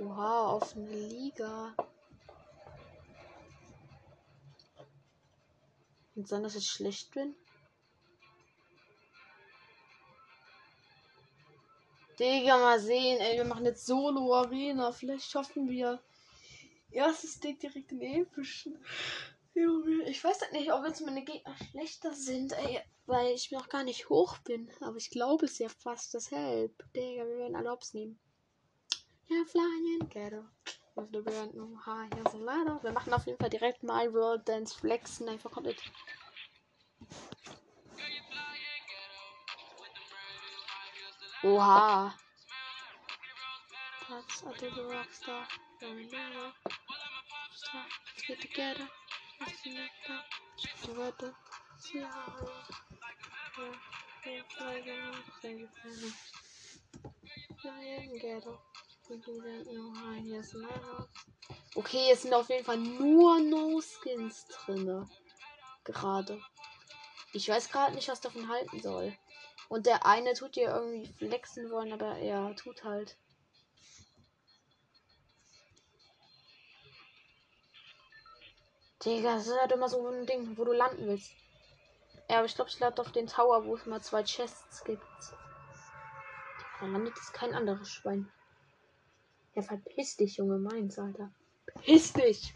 [0.00, 1.72] Oha, auf eine Liga.
[6.14, 7.34] Und sein, dass ich schlecht bin?
[12.18, 14.92] Digga, mal sehen, ey, wir machen jetzt Solo Arena.
[14.92, 16.00] Vielleicht schaffen wir
[16.92, 18.78] erstes Ding direkt in epischen.
[20.06, 23.82] Ich weiß halt nicht, ob jetzt meine Gegner schlechter sind, ey, weil ich noch gar
[23.82, 24.70] nicht hoch bin.
[24.80, 26.72] Aber ich glaube es ja fast, deshalb.
[26.94, 28.18] Digga, wir werden alle Hops nehmen.
[29.28, 30.44] Ja, flying in ghetto.
[30.96, 31.52] With the brand
[31.84, 32.78] high, here's a ladder.
[32.82, 35.82] Wir machen auf jeden Fall direkt My World Dance Flexen, einfach komplett.
[41.42, 42.14] Oha.
[44.08, 45.46] That's I did the rock star.
[45.80, 46.52] Going down.
[47.52, 47.86] Start.
[48.06, 48.88] Let's get together.
[49.40, 50.22] Let's see it down.
[50.86, 51.34] The weather.
[51.78, 52.76] See how it is.
[53.58, 54.32] Yeah.
[54.32, 54.42] Yeah.
[54.56, 55.14] Fly down.
[55.42, 56.12] Say it down.
[57.60, 58.58] Fly in ghetto.
[61.74, 65.08] Okay, es sind auf jeden Fall nur No-Skins drinne.
[65.84, 66.40] Gerade.
[67.32, 69.16] Ich weiß gerade nicht, was davon halten soll.
[69.68, 73.18] Und der eine tut dir irgendwie flexen wollen, aber er tut halt.
[79.04, 81.32] Digga, das ist halt immer so ein Ding, wo du landen willst.
[82.30, 85.04] Ja, aber ich glaube, ich lande auf den Tower, wo es mal zwei Chests gibt.
[86.80, 88.32] Da landet jetzt kein anderes Schwein.
[89.54, 91.30] Ja, verpiss dich, Junge, meins, Alter.
[91.82, 92.52] Piss dich!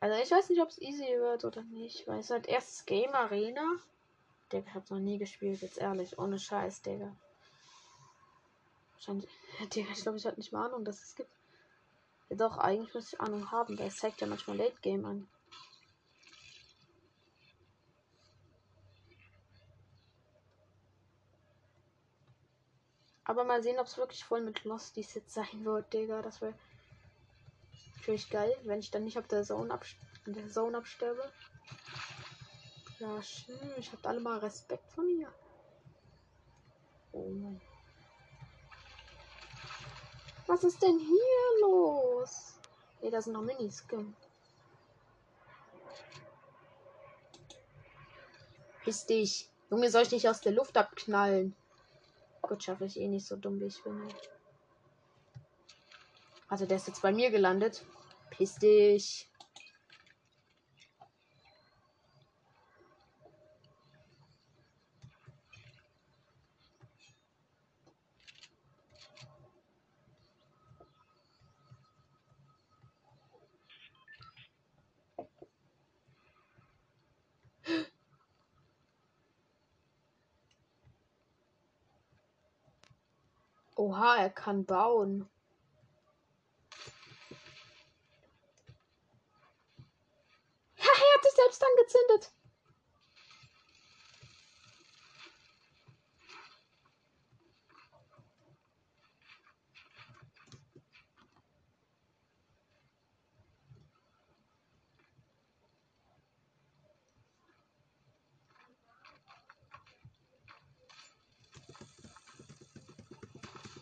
[0.00, 2.06] Also ich weiß nicht, ob es easy wird oder nicht.
[2.06, 3.76] Weil es halt erstes Game Arena.
[4.52, 6.18] Digga, ich hab's noch nie gespielt, jetzt ehrlich.
[6.18, 7.14] Ohne Scheiß, Digga.
[8.94, 9.30] Wahrscheinlich.
[9.74, 11.30] Digga, ich glaube, ich hatte nicht mal Ahnung, dass es gibt.
[12.30, 15.28] Doch, eigentlich muss ich Ahnung haben, weil es zeigt ja manchmal Late Game an.
[23.28, 26.22] Aber mal sehen, ob es wirklich voll mit Lost die Sitz sein wird, Digga.
[26.22, 26.54] Das wäre
[27.98, 29.84] natürlich geil, wenn ich dann nicht auf der Zone, ab
[30.24, 31.30] der Zone absterbe.
[32.98, 33.74] Ja, schön.
[33.76, 35.30] Ich hab alle mal Respekt von mir.
[37.12, 37.60] Oh Mann.
[40.46, 42.58] Was ist denn hier los?
[43.02, 44.16] Ey, da sind noch Miniskin.
[48.84, 49.50] Piss dich.
[49.68, 51.54] Junge, soll ich nicht aus der Luft abknallen?
[52.48, 54.08] Gut, schaffe ich eh nicht so dumm, wie ich bin.
[56.48, 57.84] Also der ist jetzt bei mir gelandet.
[58.30, 59.28] Piss dich.
[83.78, 85.28] Oha, er kann bauen.
[90.76, 92.32] Ja, er hat sich selbst angezündet.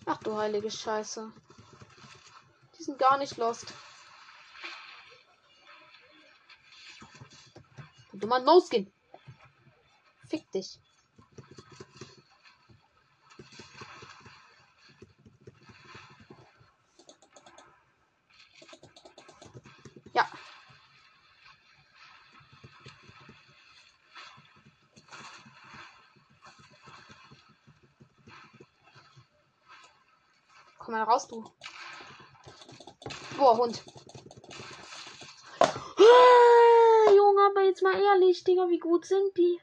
[0.09, 1.33] Ach du heilige Scheiße.
[2.79, 3.67] Die sind gar nicht lost.
[8.13, 8.91] Du mal No-Skin.
[10.29, 10.79] Fick dich.
[20.15, 20.29] Ja.
[30.79, 31.45] Komm mal raus, du.
[33.37, 33.83] Boah, Hund.
[37.57, 39.61] aber jetzt mal ehrlich, Digga, wie gut sind die?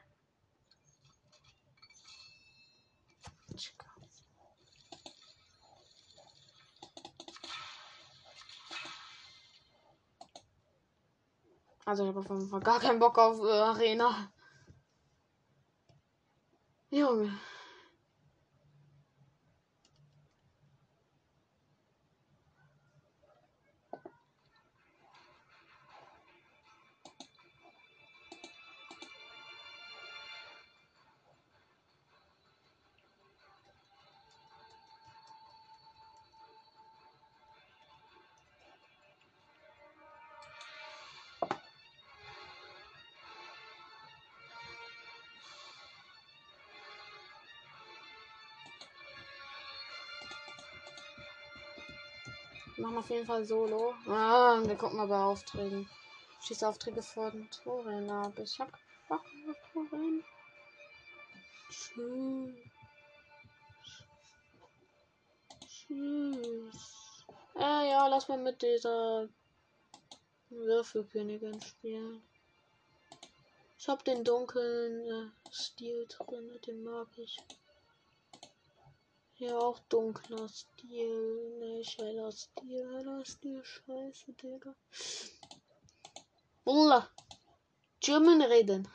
[11.86, 14.32] Also ich habe auf jeden Fall gar keinen Bock auf äh, Arena.
[16.90, 17.38] Junge.
[52.94, 53.94] Machen auf jeden Fall Solo.
[54.06, 55.88] Ah, wir gucken mal bei Aufträgen.
[56.40, 58.32] Schieße Aufträge vor den Toren ab.
[58.38, 58.70] Ich hab
[59.08, 60.22] Bock auf Toren.
[61.70, 62.54] Tschüss.
[65.66, 67.26] Tschüss.
[67.56, 69.28] Äh, ja, lass mal mit dieser
[70.50, 72.22] Würfelkönigin spielen.
[73.76, 77.38] Ich hab den dunklen äh, Stil drin, den mag ich.
[79.44, 81.58] Ja, auch dunkler Stil.
[81.58, 82.96] Nicht heller Stil.
[82.96, 83.62] Heller Stil.
[83.62, 84.74] Scheiße, Digga.
[86.64, 87.10] Wallah.
[88.00, 88.88] German reden.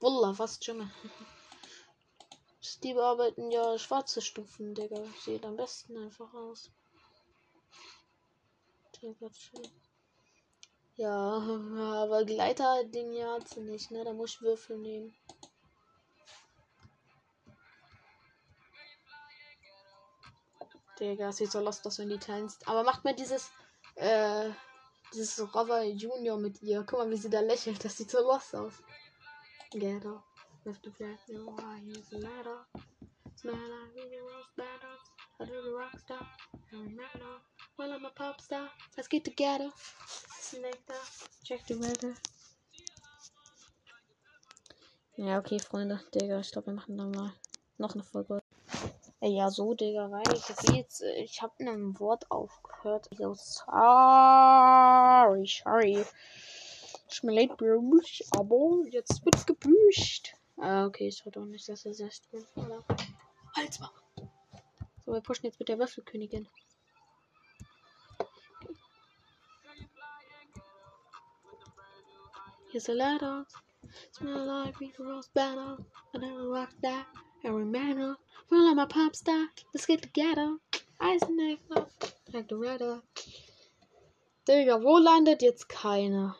[0.00, 0.90] Wallah, was German?
[2.82, 5.04] Die bearbeiten ja schwarze Stufen, Digga.
[5.22, 6.70] Sieht am besten einfach aus.
[10.96, 11.12] Ja,
[12.02, 14.02] aber Gleiter-Ding ja nicht, ne?
[14.04, 15.14] Da muss ich Würfel nehmen.
[20.98, 22.66] Digga, sieht so lost aus, wenn die tanzt.
[22.66, 23.50] Aber macht mal dieses,
[23.96, 24.50] äh,
[25.12, 26.84] dieses Rover Junior mit ihr.
[26.84, 27.84] Guck mal, wie sie da lächelt.
[27.84, 28.74] Das sieht so lost aus.
[29.70, 30.24] Get up.
[30.64, 32.66] Left the flat, no, here's a ladder.
[33.36, 34.98] Smell like really was better.
[35.40, 36.26] I do the rock star.
[36.72, 37.40] I'm now.
[37.78, 38.68] Well, I'm a pop star.
[38.96, 39.70] Let's get together.
[40.40, 40.94] Selector.
[41.44, 42.14] Check the weather.
[45.16, 46.00] Ja, okay, Freunde.
[46.12, 47.32] Digga, ich glaube, wir machen dann mal
[47.78, 48.42] noch eine Folge.
[49.20, 53.08] Ey, ja, so, Digga, weil ich jetzt, äh, ich habe in einem Wort aufgehört.
[53.18, 56.04] So, sorry, sorry.
[57.08, 60.34] Ist mir leid, aber jetzt wird gebüscht.
[60.56, 62.84] Ah, okay, ich doch nicht, dass es erst drin war.
[63.56, 63.90] Halt's mal.
[65.04, 66.46] So, wir pushen jetzt mit der Würfelkönigin.
[72.70, 73.46] Here's a ladder.
[74.12, 75.78] Smell like we roast battle.
[76.12, 77.06] And then rock that.
[77.42, 78.18] Every manner.
[78.48, 79.48] Feel like my pop star.
[79.74, 80.56] Let's get together.
[81.00, 81.86] Eisenegger.
[82.32, 83.02] Like the Redder.
[84.46, 86.34] Digga, wo landet jetzt keiner?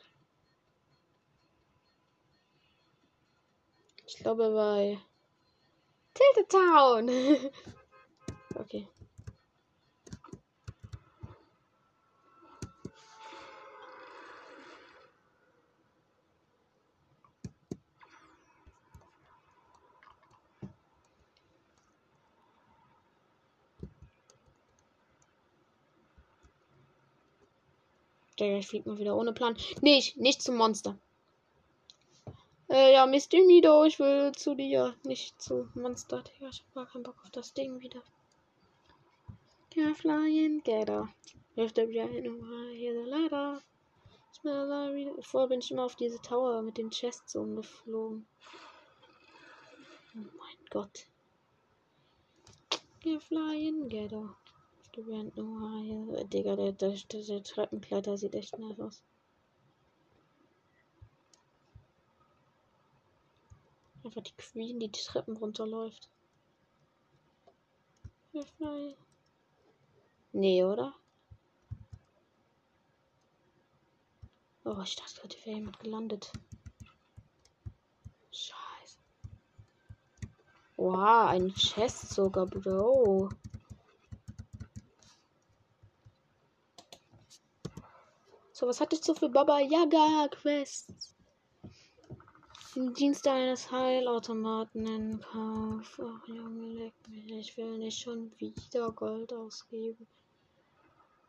[4.06, 4.98] Ich glaube bei
[6.14, 7.10] Tilted Town.
[8.56, 8.88] okay.
[28.40, 29.56] Ich flieg mal wieder ohne Plan.
[29.80, 30.96] Nicht, nicht zum Monster.
[32.70, 33.44] Äh, ja, Mr.
[33.46, 36.22] Mido, ich will zu dir, nicht zu Monster.
[36.22, 38.02] Digga, ich hab gar keinen Bock auf das Ding wieder.
[39.70, 41.00] Can fly in, and
[41.56, 43.62] here's a ladder.
[44.32, 48.26] Smell like Vorher bin ich immer auf diese Tower mit den Chests umgeflogen.
[50.14, 51.06] Oh mein Gott.
[53.02, 54.12] Can fly in, get
[55.06, 56.24] Noah hier.
[56.24, 59.02] Digga, der, der, der, Treppenkletter sieht echt nice aus.
[64.02, 66.08] Einfach die Queen, die die Treppen runterläuft.
[70.32, 70.94] Nee, oder?
[74.64, 76.32] Oh, ich dachte gerade, wäre jemand gelandet.
[78.32, 78.98] Scheiße.
[80.76, 83.30] Wow, ein Chest sogar, Bro.
[88.58, 91.14] So, was hattest du für Baba Yaga Quests?
[92.74, 96.00] Den Dienst eines Heilautomaten in Kauf.
[96.02, 97.30] Ach, Junge, leck mich.
[97.30, 100.08] Ich will nicht schon wieder Gold ausgeben.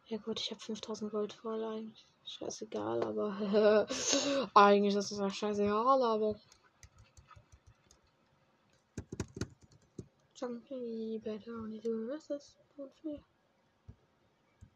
[0.07, 2.03] Ja gut, ich habe 5000 Gold voll eigentlich.
[2.25, 3.87] Scheißegal, aber
[4.55, 6.35] eigentlich ist es ja scheißegal, aber
[10.33, 12.57] Junkie, better only do is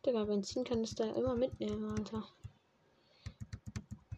[0.05, 2.23] Digga, Benzinkanister immer mitnehmen, Alter.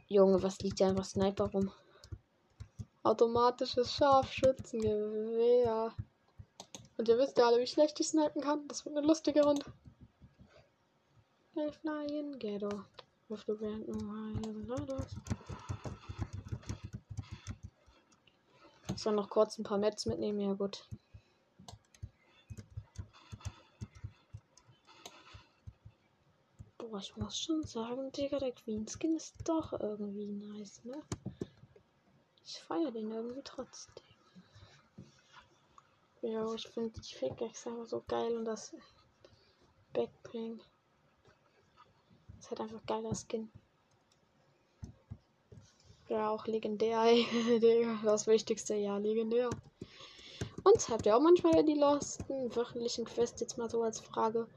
[0.07, 1.71] Junge, was liegt da einfach Sniper rum?
[3.03, 5.91] Automatisches Scharfschützengewehr.
[6.97, 8.67] Und ihr wisst ja alle, wie schlecht ich snipen kann.
[8.67, 9.65] Das wird eine lustige Runde.
[11.57, 12.83] I fly in ghetto.
[13.29, 13.55] With the
[18.93, 20.87] Ich soll noch kurz ein paar Mets mitnehmen, ja gut.
[26.95, 31.03] Boah, ich muss schon sagen, Digga, der Queen Skin ist doch irgendwie nice, ne?
[32.45, 34.05] Ich feiere den irgendwie trotzdem.
[36.21, 38.73] Ja, ich finde die Fake-Eggs einfach so geil und das
[39.91, 40.61] Backbling.
[42.39, 43.51] Ist halt einfach geiler Skin.
[46.07, 47.03] Ja, auch legendär,
[47.59, 47.99] Digga.
[48.05, 49.49] Das Wichtigste, ja, legendär.
[50.63, 54.47] Und habt ihr auch manchmal die losten wöchentlichen Quests jetzt mal so als Frage,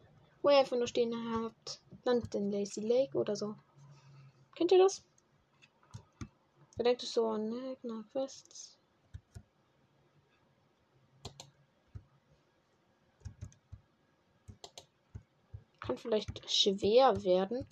[0.43, 3.55] wo ihr einfach nur stehen habt, landet in Lazy Lake oder so.
[4.57, 5.05] Kennt ihr das?
[6.77, 8.79] Da denkt so an Gegner Quests.
[15.81, 17.67] Kann vielleicht schwer werden.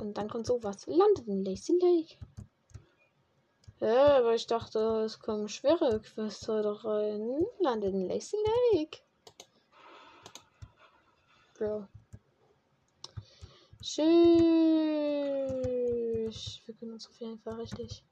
[0.00, 0.86] Und dann kommt sowas.
[0.86, 2.16] Landet in Lazy Lake.
[3.80, 7.44] Ja, aber ich dachte, es kommen schwere Quests heute rein.
[7.58, 8.36] Landet in Lazy
[8.72, 8.98] Lake.
[11.58, 11.86] Ja.
[13.82, 14.02] Tschüss.
[16.66, 18.04] Wir können uns auf jeden Fall richtig.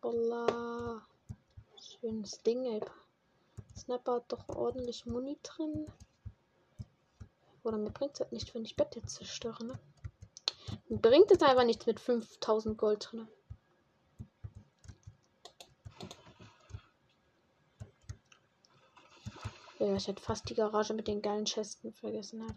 [0.00, 1.06] Bolla.
[1.78, 2.80] Schönes Ding, ey.
[3.76, 5.86] Snapper hat doch ordentlich Muni drin.
[7.62, 9.78] Oder mir bringt es halt nicht, wenn ich Bett jetzt zerstöre, ne?
[10.88, 13.28] Mir bringt es einfach nichts mit 5000 Gold drin.
[19.78, 22.42] Ja, ich hätte fast die Garage mit den geilen Chesten vergessen.
[22.42, 22.56] Halt.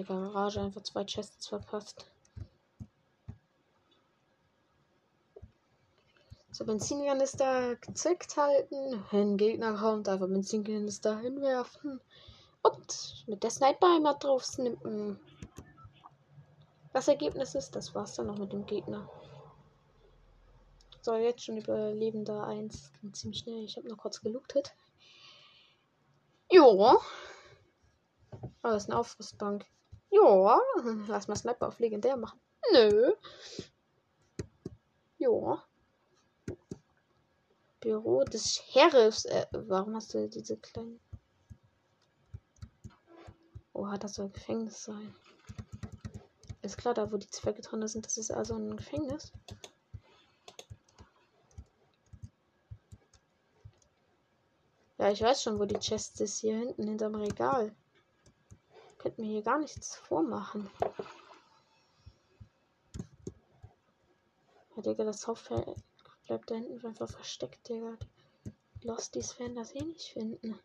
[0.00, 2.10] Die Garage einfach zwei Chests verpasst.
[6.50, 9.04] So, Benzinkanister gezickt halten.
[9.10, 12.00] Wenn ein Gegner kommt, einfach Benzinkanister hinwerfen.
[12.62, 15.20] Und mit der Sniper einmal drauf snippen.
[16.94, 19.06] Das Ergebnis ist, das war's dann noch mit dem Gegner.
[21.02, 22.90] So, jetzt schon Überlebender 1.
[23.02, 23.64] Ging ziemlich schnell.
[23.64, 24.74] Ich habe noch kurz gelootet.
[26.50, 26.96] Jo.
[28.32, 29.66] Oh, das ist eine Aufrüstbank.
[30.10, 30.60] Ja,
[31.06, 32.40] lass mal Sniper auf legendär machen.
[32.72, 33.14] Nö.
[35.18, 35.64] Ja.
[37.80, 39.24] Büro des Sheriffs.
[39.24, 41.00] Äh, warum hast du diese kleinen.
[43.72, 45.14] Oha, das soll Gefängnis sein.
[46.62, 49.32] Ist klar, da wo die Zwerge drin sind, das ist also ein Gefängnis.
[54.98, 56.40] Ja, ich weiß schon, wo die Chest ist.
[56.40, 57.74] Hier hinten hinterm Regal.
[59.00, 60.68] Könnt mir hier gar nichts vormachen.
[64.76, 65.74] Ja, Digga, das Hauptfeld
[66.26, 67.96] bleibt da hinten einfach versteckt, Digga.
[68.82, 70.58] Losties werden das eh nicht finden.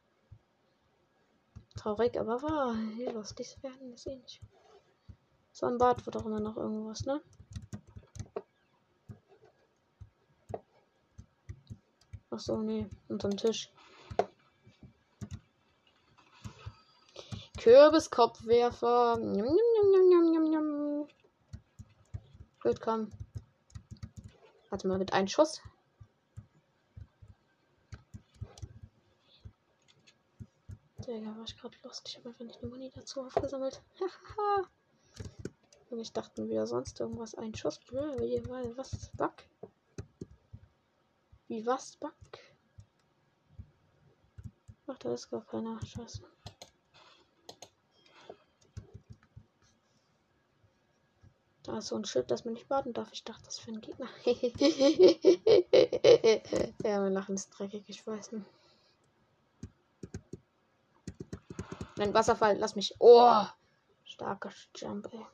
[1.78, 2.76] Traurig, aber wahr.
[2.98, 4.56] Die Losties werden das eh nicht finden.
[5.54, 7.22] So ein Bad wird auch immer noch irgendwas, ne?
[12.30, 13.72] Ach so, nee, unterm Tisch.
[17.66, 19.18] Kürbiskopfwerfer.
[22.62, 23.12] Gut, komm.
[24.70, 25.64] Warte mal, mit einem Schuss.
[31.00, 32.08] Digga, war ich gerade lost.
[32.08, 33.82] Ich habe einfach nicht eine Muni dazu aufgesammelt.
[35.90, 37.34] Und ich dachte wieder sonst irgendwas.
[37.34, 37.80] Ein Schuss.
[37.90, 39.10] Was?
[39.18, 39.50] Back?
[41.48, 41.96] Wie was?
[41.98, 42.58] Back?
[44.86, 45.84] Ach, da ist gar keiner.
[45.84, 46.35] Scheiße.
[51.78, 53.12] Ist so ein Schild, dass man nicht warten darf.
[53.12, 54.08] Ich dachte, das für einen Gegner.
[56.84, 58.46] ja, mein Lachen ist dreckig, ich weiß nicht.
[61.98, 62.96] Nein, Wasserfall, lass mich.
[63.00, 63.46] Oh!
[64.06, 65.26] Starker Jump, ey.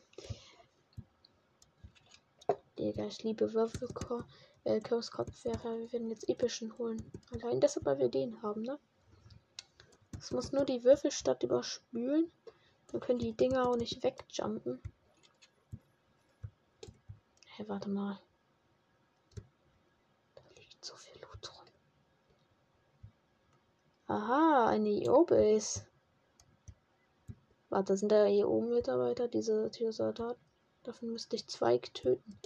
[2.78, 4.26] Digga, ich liebe Würfelkopf.
[4.64, 5.78] Äh, Kopfwehrer.
[5.78, 7.04] Wir werden jetzt epischen holen.
[7.32, 8.80] Allein deshalb, weil wir den haben, ne?
[10.18, 12.32] Es muss nur die Würfelstadt überspülen.
[12.92, 14.82] Dann können die Dinger auch nicht wegjumpen.
[17.62, 18.20] Hey, warte mal.
[20.34, 21.68] Da liegt so viel Loot rum.
[24.08, 25.86] Aha, eine EO-Base.
[27.70, 30.44] Warte, sind da EO-Mitarbeiter, diese Tiersoldaten?
[30.82, 32.40] Davon müsste ich zwei töten.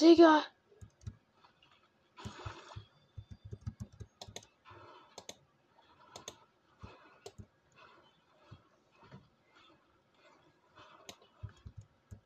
[0.00, 0.44] Digga.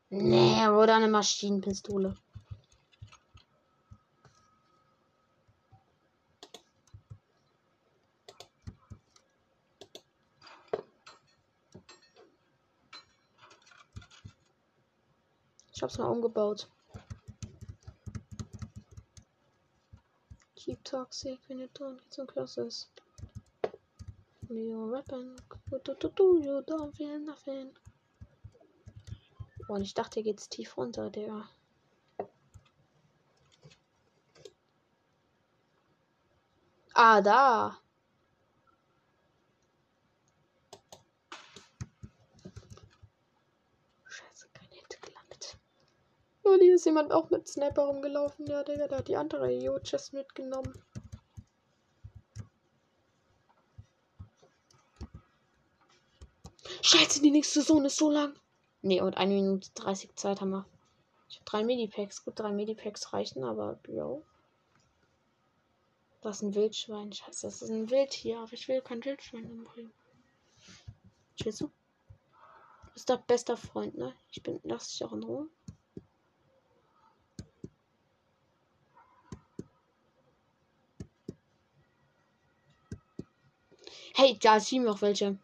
[0.09, 2.15] Nee, oder eine Maschinenpistole.
[15.71, 16.69] Ich hab's mal umgebaut.
[20.93, 21.39] Toxic.
[24.47, 25.39] When you're rapping,
[25.69, 27.71] what do, do, do, you don't feel nothing.
[29.67, 31.49] Und ich dachte, hier geht's tief runter, der.
[36.93, 37.79] Ah, da.
[44.05, 45.57] Scheiße, kein Hit gelandet.
[46.43, 48.45] Oh, hier ist jemand auch mit Sniper rumgelaufen.
[48.45, 50.73] Ja, Digga, der hat die andere IO-Chest mitgenommen.
[56.81, 58.37] Scheiße, die nächste Zone ist so lang.
[58.81, 60.65] Ne, und 1 Minute 30 Zeit haben wir.
[61.29, 62.25] Ich habe drei Medipacks.
[62.25, 64.21] Gut, drei Medipacks reichen, aber jo.
[66.19, 67.13] Das ist ein Wildschwein.
[67.13, 69.93] Scheiße, das ist ein Wildtier, aber ich will kein Wildschwein umbringen.
[71.37, 71.49] Du?
[71.49, 71.71] Du
[72.93, 74.13] bist doch bester Freund, ne?
[74.31, 74.59] Ich bin.
[74.63, 75.47] Lass dich auch in Ruhe.
[84.15, 84.59] Hey, da
[85.01, 85.37] welche.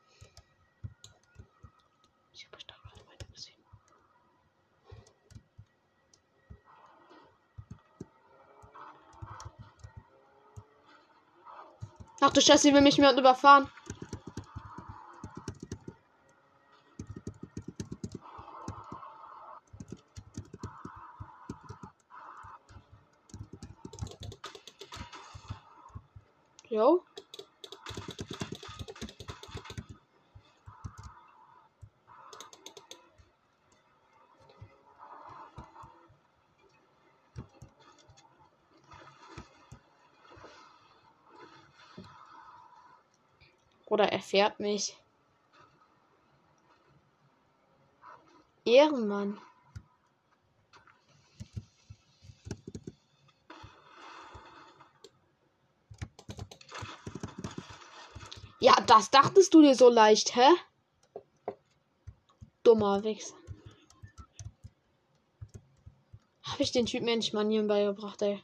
[2.67, 3.55] Da gerade weiter gesehen.
[12.21, 13.67] Ach du Scheiße, die will mich mehr überfahren.
[26.69, 27.08] Jo.
[43.89, 44.95] Oder er fährt mich.
[48.65, 49.41] Ehrenmann.
[58.59, 60.47] Ja, das dachtest du dir so leicht, hä?
[62.63, 63.35] Dummer Wichser.
[66.43, 68.43] Habe ich den Typen endlich Manieren beigebracht, ey.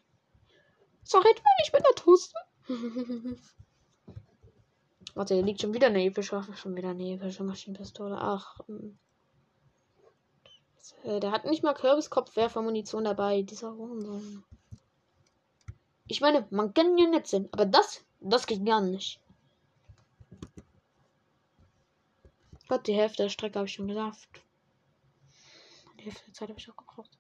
[1.04, 1.28] Sorry,
[1.64, 2.40] ich bin der Toaster.
[5.16, 8.18] Warte, hier liegt schon wieder eine epische Waffe, schon wieder eine epische Maschinenpistole.
[8.20, 8.60] Ach.
[8.68, 9.00] ähm.
[11.04, 14.44] Äh, Der hat nicht mal Kürbiskopfwerfer-Munition dabei, dieser Hurensohn.
[16.08, 19.20] Ich meine, man kann ja nett sein, aber das, das geht gar nicht.
[22.68, 24.30] Gott, die Hälfte der Strecke habe ich schon geschafft.
[25.98, 27.18] Die Hälfte der Zeit habe ich auch gebraucht.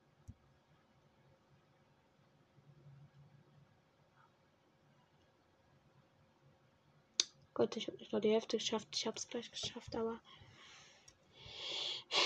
[7.56, 8.90] Gott, ich habe nicht nur die Hälfte geschafft.
[8.92, 10.20] Ich habe es gleich geschafft, aber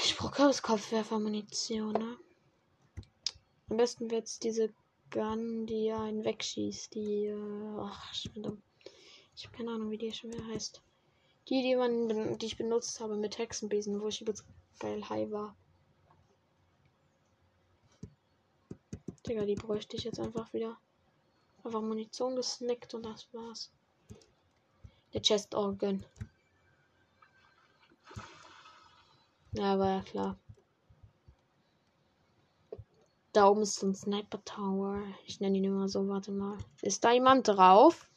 [0.04, 2.18] ich brauche Kopfwerfer-Munition, ne?
[3.70, 4.74] Am besten wird es diese
[5.12, 6.96] Gun, die einen wegschießt.
[6.96, 8.64] Die, äh, ach, ich bin dumm.
[9.36, 10.82] Ich habe keine Ahnung, wie die schon wieder heißt.
[11.48, 14.46] Die, die man, die ich benutzt habe mit Hexenbesen, wo ich übelst
[14.80, 15.56] geil high war.
[19.28, 20.80] Digga, die bräuchte ich jetzt einfach wieder.
[21.64, 23.72] Einfach Munition gesnackt und das war's.
[25.14, 26.06] Der Chest Organ.
[29.54, 30.40] Ja, war ja klar.
[33.34, 35.04] Da oben ist so ein Sniper Tower.
[35.26, 36.08] Ich nenne ihn immer so.
[36.08, 36.58] Warte mal.
[36.82, 38.08] Ist da jemand drauf?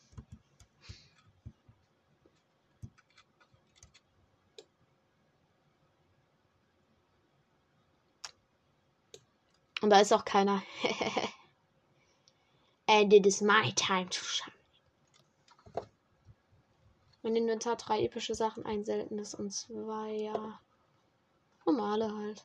[9.83, 10.63] Und da ist auch keiner.
[12.87, 14.62] And it is my time to shine.
[17.23, 20.61] Mein Inventar drei epische Sachen, ein seltenes und zwei, ja.
[21.65, 22.45] Normale halt.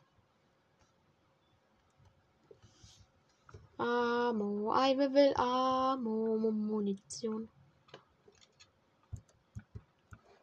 [3.78, 7.50] Ammo, I will Ammo, Mu- Munition.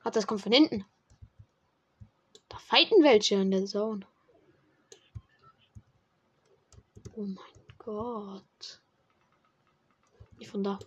[0.05, 0.85] Hat das kommt von hinten.
[2.49, 4.07] Da fighten welche in der Zone.
[7.17, 8.83] Oh mein Gott.
[10.41, 10.79] Die von da.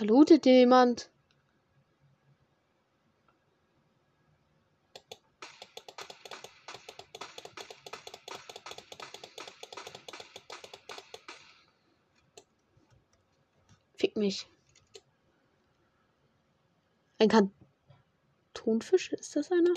[0.00, 1.10] Salutet jemand?
[13.94, 14.48] Fick mich.
[17.18, 17.28] Ein
[18.54, 19.12] Kantonfisch?
[19.12, 19.74] Ist das einer?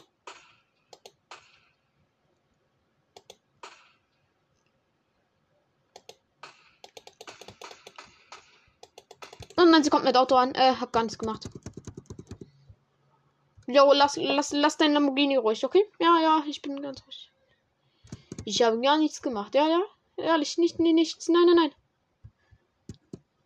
[9.84, 10.56] Sie kommt mit Auto an.
[10.56, 11.50] Äh, hab gar nichts gemacht.
[13.68, 15.84] Jo, lass, lass, lass dein Lamborghini ruhig, okay?
[16.00, 17.32] Ja, ja, ich bin ganz ruhig.
[18.46, 19.56] Ich habe gar nichts gemacht.
[19.56, 19.84] Ja, ja.
[20.18, 21.30] Ehrlich, nicht, nee, nichts.
[21.30, 21.72] Nein, nein, nein.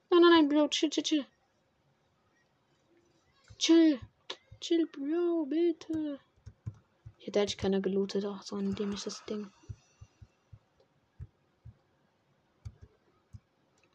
[0.10, 1.26] Nein, nein, nein, Bro, chill, chill, chill.
[3.58, 4.00] Chill.
[4.60, 6.20] Chill, Bro, bitte.
[7.18, 8.26] Hier hätte ich keiner gelootet.
[8.26, 9.52] Ach, so ein dämliches Ding.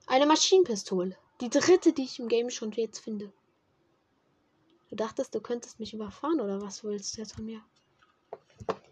[0.07, 1.17] Eine Maschinenpistole.
[1.43, 3.33] Die dritte, die ich im Game schon jetzt finde.
[4.91, 7.61] Du dachtest, du könntest mich überfahren oder was willst du jetzt von mir?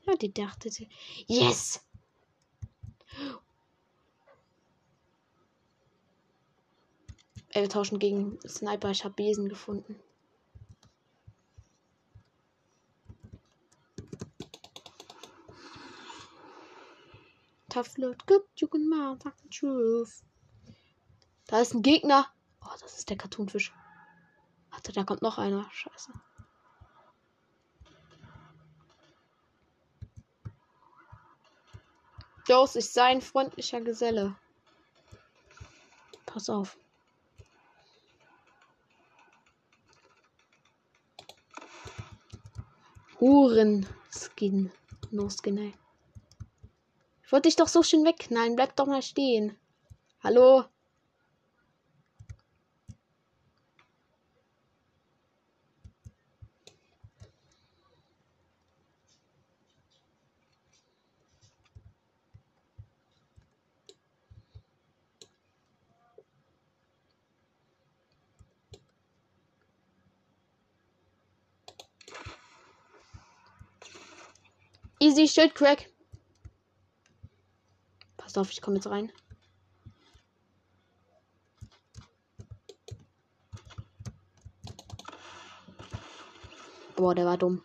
[0.05, 0.89] Ja, die dachte sie.
[1.29, 1.81] Yes!
[7.51, 8.91] Ey, wir tauschen gegen Sniper.
[8.91, 9.95] Ich habe Besen gefunden.
[17.69, 20.25] Tough look, good, you can mount, fucking truth.
[21.47, 22.27] Da ist ein Gegner.
[22.63, 23.73] Oh, das ist der Kartonfisch.
[24.71, 25.69] Warte, da kommt noch einer.
[25.71, 26.13] Scheiße.
[32.49, 34.37] Joes ist sein freundlicher Geselle.
[36.27, 36.77] Pass auf.
[43.21, 44.73] Huren-Skin.
[45.11, 45.75] No Skin, ey.
[47.23, 48.57] Ich wollte dich doch so schön wegknallen.
[48.57, 49.57] Bleib doch mal stehen.
[50.23, 50.65] Hallo?
[75.11, 75.91] Easy Schildcrack.
[78.17, 79.11] Pass auf, ich komme jetzt rein.
[86.95, 87.61] Boah, der war dumm.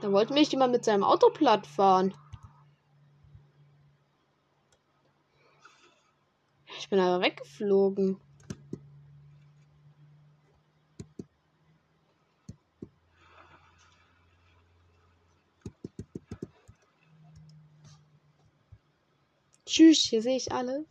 [0.00, 2.14] Da wollte mich jemand mit seinem Auto platt fahren.
[6.90, 8.20] Bin aber weggeflogen.
[19.64, 20.84] Tschüss, hier sehe ich alle.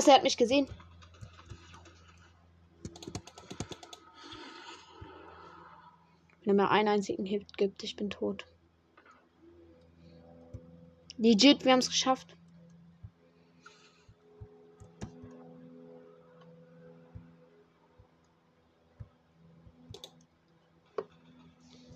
[0.00, 0.66] Scheiße, er hat mich gesehen.
[6.42, 8.46] Wenn er mir einen einzigen Hit gibt, ich bin tot.
[11.18, 12.34] Legit, wir haben es geschafft.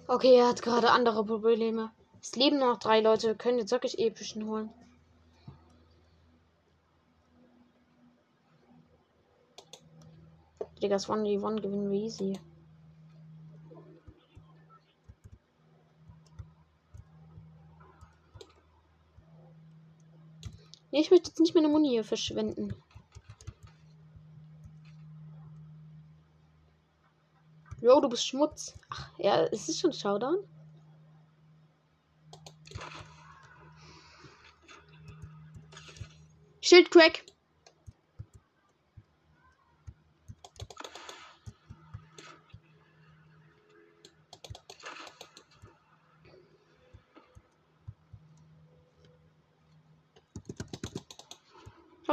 [0.06, 1.90] Okay, er hat gerade andere Probleme.
[2.20, 4.70] Es leben noch drei Leute, wir können jetzt wirklich epischen holen.
[10.84, 12.38] Digga, das 1v1 gewinnen wir easy.
[20.90, 22.74] Nee, ich möchte jetzt nicht meine Muni hier verschwenden.
[27.80, 28.74] Jo, du bist Schmutz.
[28.90, 30.36] Ach, ja, ist es schon Showdown?
[36.60, 37.23] Schildcrack.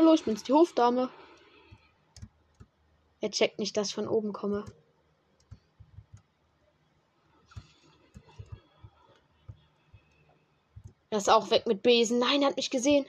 [0.01, 1.11] Hallo, ich bin's, die Hofdame.
[3.19, 4.65] Er checkt nicht, dass ich von oben komme.
[11.11, 12.17] Er ist auch weg mit Besen.
[12.17, 13.05] Nein, er hat mich gesehen.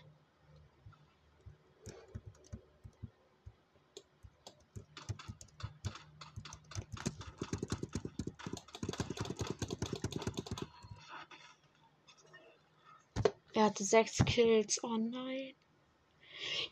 [13.54, 14.84] Er hatte sechs Kills.
[14.84, 15.54] Oh nein.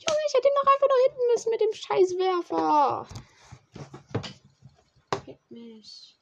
[0.08, 3.06] Junge, ich hätte ihn noch einfach nur hinten ist mit dem Scheißwerfer?
[5.24, 6.18] Fick mich.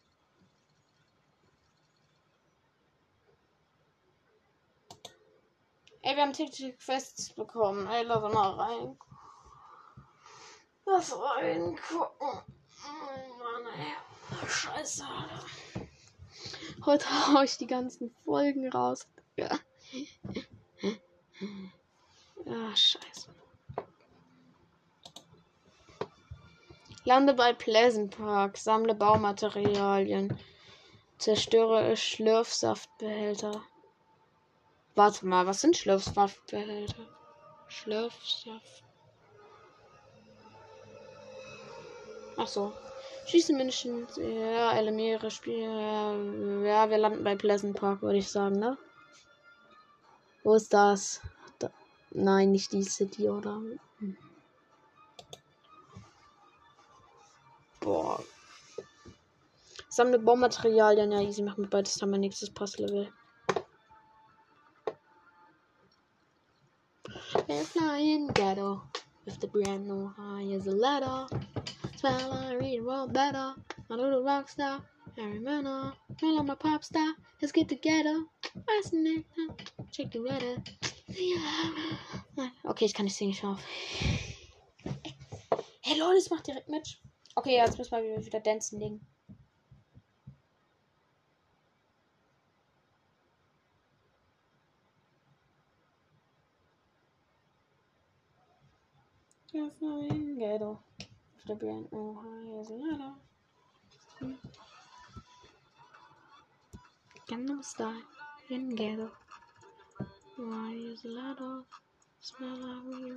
[6.03, 7.87] Ey, wir haben tägliche Quests bekommen.
[7.87, 8.99] Ey, lass mal rein.
[10.87, 12.17] Lass reingucken.
[12.21, 14.49] Oh Mann, ey.
[14.49, 15.45] Scheiße, Alter.
[16.87, 19.07] Heute hau ich die ganzen Folgen raus.
[19.37, 19.59] Ja.
[22.47, 23.38] Ah, scheiße.
[27.09, 30.39] Lande bei Pleasant Park, sammle Baumaterialien,
[31.17, 33.63] zerstöre Schlürfsaftbehälter.
[34.95, 37.07] Warte mal, was sind Schlürfsaftbehälter?
[37.69, 38.85] Schlürfsaft.
[42.37, 42.75] Ach so.
[43.25, 46.67] Schieße Menschen, ja, eliminiere Spiele.
[46.67, 48.77] Ja, wir landen bei Pleasant Park, würde ich sagen, ne?
[50.45, 51.23] Wo ist das?
[51.59, 51.71] Da.
[52.11, 53.63] Nein, nicht die City, oder?
[54.01, 54.19] Hm.
[57.81, 58.23] Boah.
[59.89, 63.13] Sammle Baumaterialien, ja, easy, machen wir beides dann mein nächstes Passlevel.
[67.47, 68.83] We're flying ghetto
[69.25, 71.27] with the brand new high as a ladder.
[71.97, 73.55] Smell I read world better.
[73.89, 74.83] My little rock star,
[75.17, 75.95] Harry Manor.
[76.21, 77.15] Feel I'm a pop star.
[77.41, 78.25] Let's get together.
[79.91, 80.63] Check the weather.
[82.65, 83.59] Okay, ich kann nicht singen, ich auf.
[85.81, 86.99] Hey Leute, es macht direkt mit.
[87.39, 89.07] Okay, jetzt müssen wir wieder dancen legen.
[99.53, 99.71] In
[108.75, 109.13] ghetto.
[110.37, 111.65] Why is a ladder?
[112.19, 113.13] Smell like we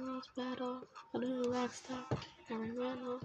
[1.19, 2.05] little rock star.
[2.49, 3.19] Harry Manor.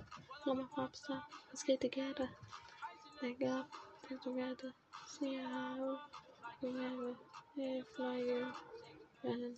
[0.48, 1.24] I'm a pop star.
[1.48, 2.28] Let's get together.
[3.20, 3.64] Thank God.
[4.08, 4.72] Get together.
[5.18, 5.98] See how.
[6.62, 7.14] Remember.
[7.56, 8.52] Hey, flyer.
[9.24, 9.56] And.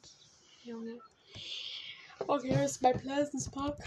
[0.64, 0.98] Junge.
[2.26, 3.78] Okay, hier ist bei Pleasant Park.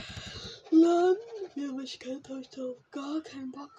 [0.70, 1.18] Land.
[1.56, 3.72] Ja, ich kennt euch darauf gar keinen Bock.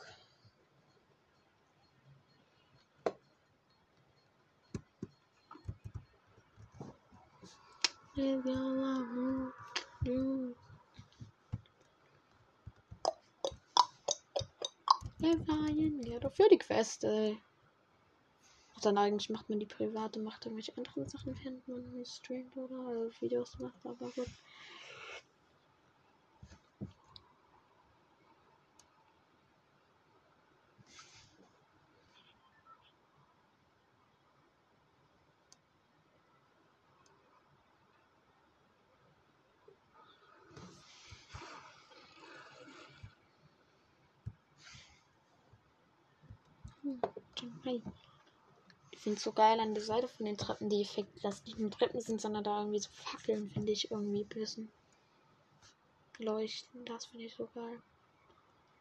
[15.23, 17.39] Ja, dafür die Quest, ey.
[18.83, 23.21] Dann eigentlich macht man die private, macht irgendwelche anderen Sachen, während man streamt oder also
[23.21, 24.29] Videos macht, aber gut.
[47.73, 47.83] Hi.
[48.91, 51.59] Ich finde es so geil an der Seite von den Treppen, die Effekte, dass nicht
[51.59, 54.71] nur Treppen sind, sondern da irgendwie so Fackeln, finde ich irgendwie bisschen
[56.19, 56.85] leuchten.
[56.85, 57.81] Das finde ich so geil.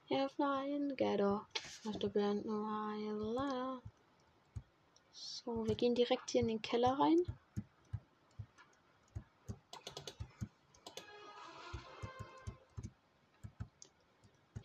[0.10, 1.46] Yeah, flying ghetto.
[1.86, 3.82] Auf der Band no
[5.14, 7.24] So, wir gehen direkt hier in den Keller rein.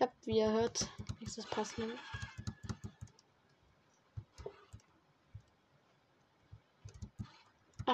[0.00, 1.96] Ja, wie ihr hört, nächstes Passlevel.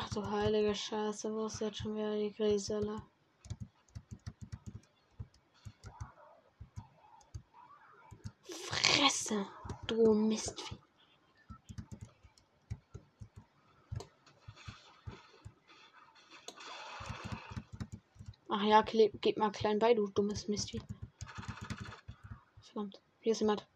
[0.04, 3.02] Ach du heilige Scheiße, wo ist jetzt schon wieder die Griselle?
[8.42, 9.46] Fresse,
[9.86, 10.76] du Mistvieh.
[18.48, 20.82] Ach ja, gib mal klein bei, du dummes Mistvieh.
[22.60, 23.68] Verdammt, hier ist jemand.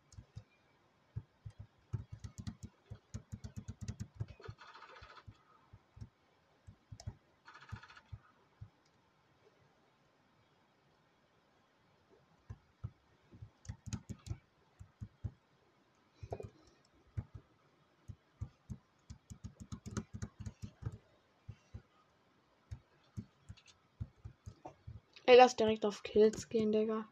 [25.36, 27.06] Lass direkt auf Kills gehen, Digga.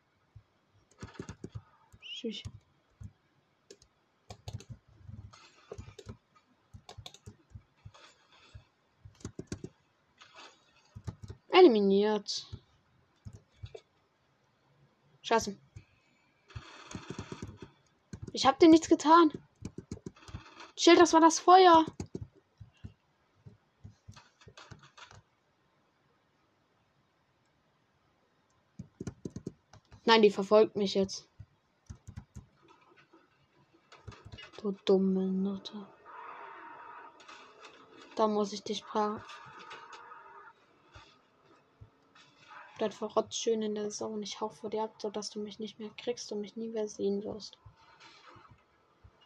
[2.00, 2.42] Tschüss.
[11.50, 12.46] Eliminiert.
[15.20, 15.54] Scheiße.
[18.32, 19.30] Ich hab dir nichts getan.
[20.78, 21.84] Schild, das war das Feuer.
[30.06, 31.28] Nein, die verfolgt mich jetzt.
[34.60, 35.86] Du dumme Nutte.
[38.14, 39.22] Da muss ich dich fragen.
[42.76, 44.22] Bleib verrotzt schön in der Zone.
[44.22, 46.88] Ich hau vor dir ab, sodass du mich nicht mehr kriegst und mich nie mehr
[46.88, 47.58] sehen wirst.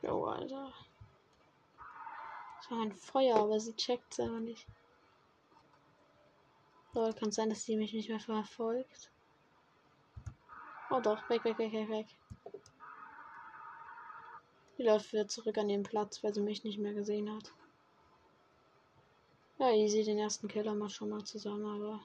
[0.03, 0.73] Jo, Alter.
[2.59, 4.67] Das war ein Feuer, aber sie checkt es aber nicht.
[6.95, 9.11] So, kann sein, dass sie mich nicht mehr verfolgt.
[10.91, 12.07] Oh doch, weg, weg, weg, weg, weg.
[14.79, 17.53] Die läuft wieder zurück an ihren Platz, weil sie mich nicht mehr gesehen hat.
[19.59, 22.01] Ja, easy, den ersten Killer mal schon mal zusammen, aber.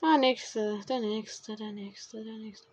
[0.00, 2.66] Ah, nächste, der nächste, der nächste, der nächste.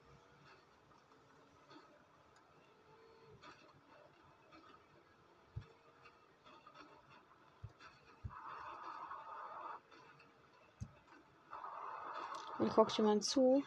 [12.57, 13.63] Dann guckt jemand zu.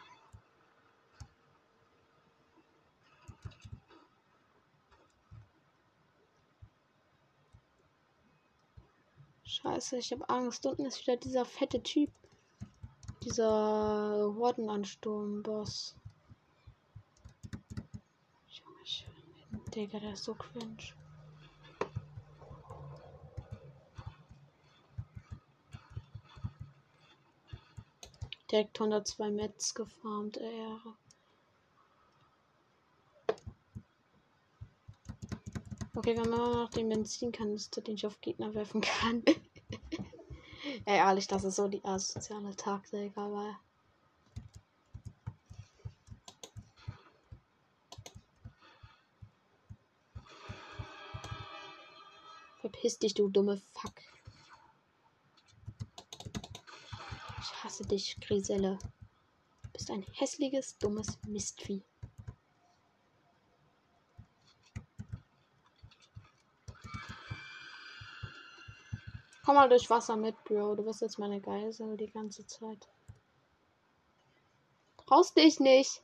[9.47, 10.65] Scheiße, ich habe Angst.
[10.65, 12.11] Unten ist wieder dieser fette Typ.
[13.23, 15.95] Dieser Hordenansturm-Boss.
[18.49, 19.63] Junge, Junge.
[19.73, 20.93] Digga, der ist so cringe.
[28.51, 30.97] Direkt 102 Metz gefarmt, Ehre.
[35.97, 39.23] Okay, wir haben immer noch den Benzinkanister, den ich auf Gegner werfen kann.
[40.85, 43.59] Ey, ehrlich, das ist so die asoziale Taktik, aber.
[52.61, 53.93] Verpiss dich, du dumme Fuck.
[57.41, 58.77] Ich hasse dich, Griselle.
[59.63, 61.81] Du bist ein hässliches, dummes Mistvieh.
[69.47, 70.75] Komm mal durch Wasser mit, Bro.
[70.75, 72.85] Du bist jetzt meine Geisel die ganze Zeit.
[75.05, 76.03] Traust dich nicht.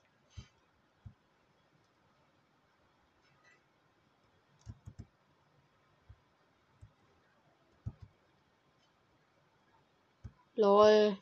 [10.56, 11.18] Lol.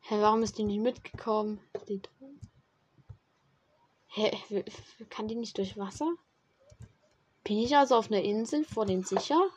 [0.00, 1.60] Hä, warum ist die nicht mitgekommen?
[1.90, 2.00] Die
[4.06, 4.64] Hä,
[5.10, 6.14] kann die nicht durch Wasser?
[7.44, 9.50] Bin ich also auf einer Insel vor den sicher?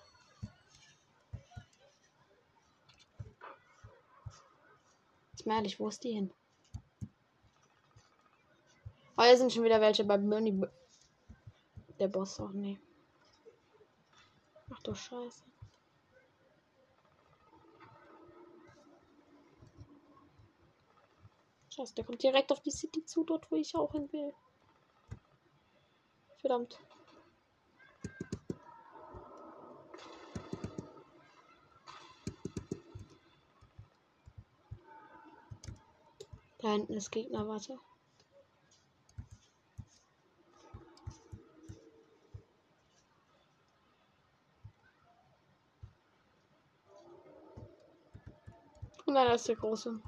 [5.44, 6.32] Jetzt mal ehrlich, wo ist die hin?
[9.18, 10.66] Oh, hier sind schon wieder welche bei Bernie.
[12.00, 12.80] Der Boss auch, nee.
[14.74, 15.44] Ach du Scheiße.
[21.72, 24.34] Scheiße, der kommt direkt auf die City zu, dort wo ich auch hin will.
[26.38, 26.80] Verdammt.
[36.64, 37.78] Da hinten ist Gegner, warte.
[49.05, 50.01] Und dann ist der große.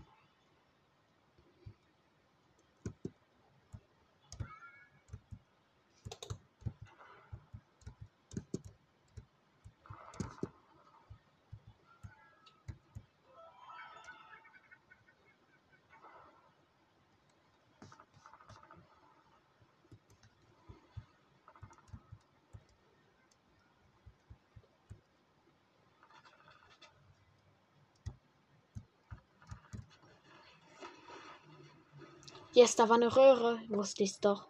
[32.56, 33.60] Yes, da war eine Röhre.
[33.68, 34.48] Wusste ich's doch.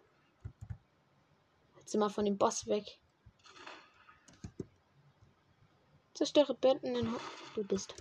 [1.76, 3.00] Jetzt sind wir von dem Boss weg.
[6.14, 7.16] Zerstöre Betten in
[7.56, 7.96] Du bist.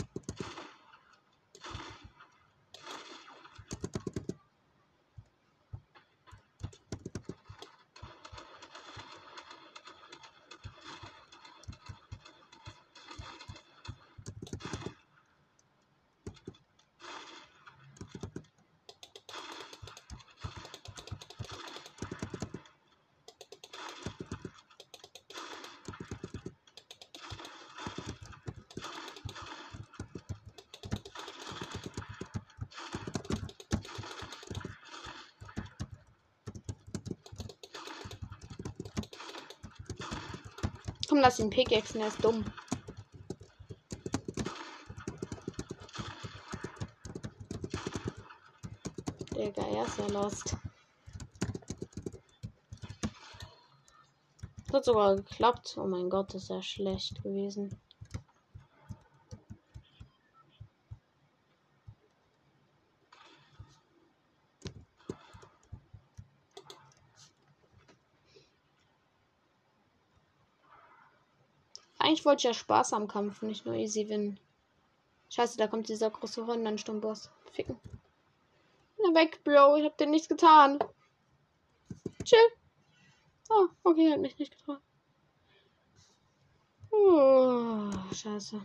[41.25, 42.45] Lass ihn pickaxen, er ist dumm.
[49.35, 50.55] Digga, er ist ja lost.
[54.67, 55.75] Das hat sogar geklappt.
[55.79, 57.75] Oh mein Gott, das ist ja schlecht gewesen.
[72.25, 74.39] Eigentlich wollte ich ja Spaß am Kampf, nicht nur easy win.
[75.29, 77.29] Scheiße, da kommt dieser große Rondensturmboss.
[77.51, 77.79] Ficken.
[78.97, 79.75] Na weg, Bro.
[79.75, 80.79] Ich hab dir nichts getan.
[82.23, 82.39] Chill.
[83.49, 84.81] Oh, okay, hat mich nicht getroffen.
[86.89, 88.59] Oh, scheiße.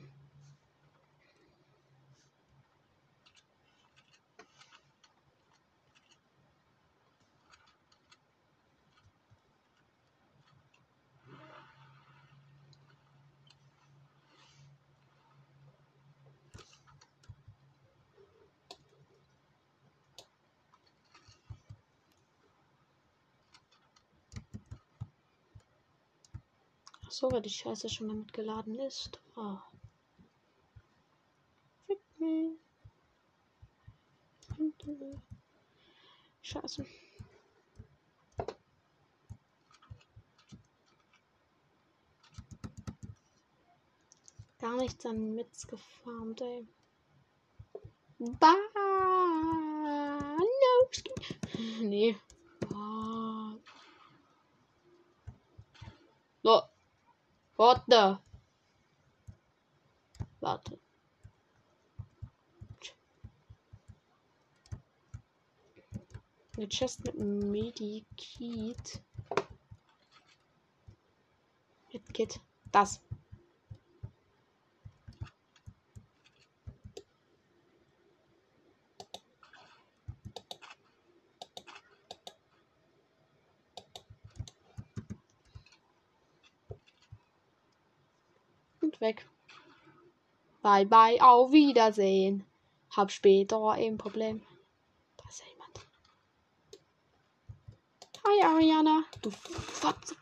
[27.10, 29.21] Ach so, weil die Scheiße schon mal mitgeladen ist.
[29.37, 29.59] Oh.
[36.41, 36.87] Scheiße.
[44.59, 46.66] Gar nichts an Mitz gefarmt, ey.
[48.18, 48.57] Bah!
[50.39, 50.89] No!
[51.81, 52.16] Nee.
[52.73, 53.55] Ah.
[56.43, 56.62] So.
[57.71, 58.18] What the?
[60.41, 60.77] Warte.
[66.57, 69.01] Eine Chest mit Medikit.
[71.93, 72.41] Medkit.
[72.73, 73.01] Das.
[89.01, 89.26] Weg.
[90.62, 92.44] Bye bye, auf Wiedersehen.
[92.90, 94.42] Hab später ein Problem.
[95.16, 95.86] Da ist ja jemand.
[98.26, 99.05] Hi Ariana.
[99.22, 100.14] Du Fotze.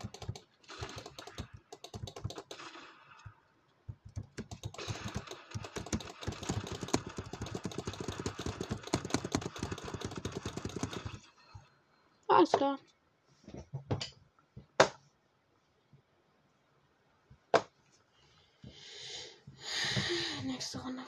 [12.29, 12.79] Alles klar.
[20.69, 21.03] Nächste Runde.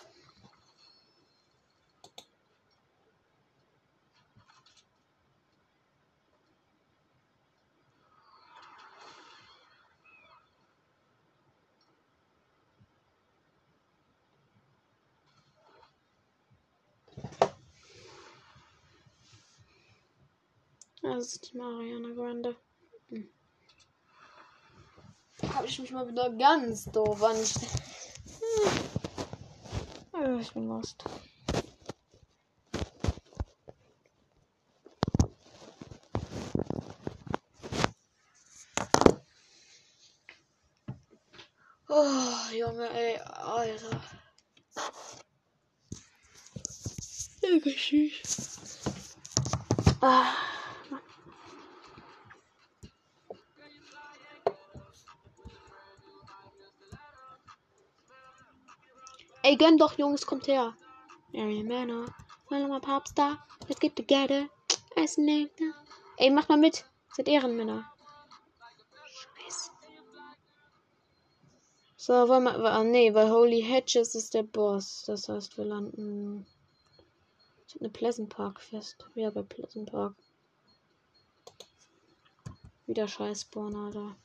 [21.02, 22.56] Das ist die Mariana Grande.
[23.10, 23.28] Hm.
[25.54, 27.79] Habe ich mich mal wieder ganz doof angestellt.
[30.22, 31.02] Ich bin lost.
[41.88, 42.04] Oh,
[42.52, 44.02] Junge, ey, Alter.
[47.40, 48.58] Danke, tschüss.
[50.02, 50.34] Ah,
[59.60, 60.74] gönn doch, Jungs, kommt her.
[61.32, 62.06] Mary Manor,
[62.48, 64.48] mal mal Popstar, let's get together.
[64.96, 65.74] Als Nächte.
[66.16, 66.84] Ey, macht mal mit.
[67.14, 67.84] Seid Ehrenmänner.
[69.12, 69.70] Scheiße.
[71.96, 72.72] So, wollen wir.
[72.72, 75.04] Ah, nee, weil Holy Hedges ist der Boss.
[75.06, 76.46] Das heißt, wir landen.
[77.66, 79.06] Ich hab eine Pleasant Park fest.
[79.14, 80.14] Ja, bei Pleasant Park.
[82.86, 84.16] Wieder scheiß Spawn, Alter.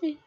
[0.00, 0.18] Hey.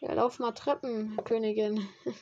[0.00, 1.88] Ja, lauf mal Treppen, Königin.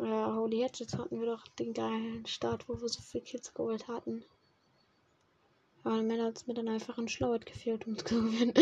[0.00, 3.88] Ja, Holy Hedges hatten wir doch den geilen Start, wo wir so viel Kills geholt
[3.88, 4.24] hatten.
[5.82, 8.54] Aber Ende hat es mir dann einfach ein Schlauert gefehlt, um zu gewinnen.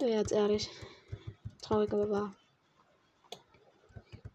[0.00, 0.68] ja, jetzt ehrlich.
[1.62, 2.36] Traurig, aber wahr.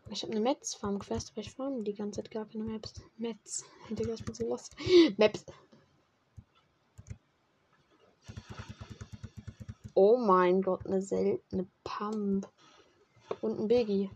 [0.10, 2.94] Ich habe eine Metz Farm Quest, aber ich farm die ganze Zeit gar keine Maps.
[3.18, 3.66] Metz.
[3.90, 4.76] Digga, ich bin so lost.
[5.18, 5.46] Maps.
[9.96, 12.48] Oh mein Gott, eine seltene Pump.
[13.42, 14.10] Und ein Biggie.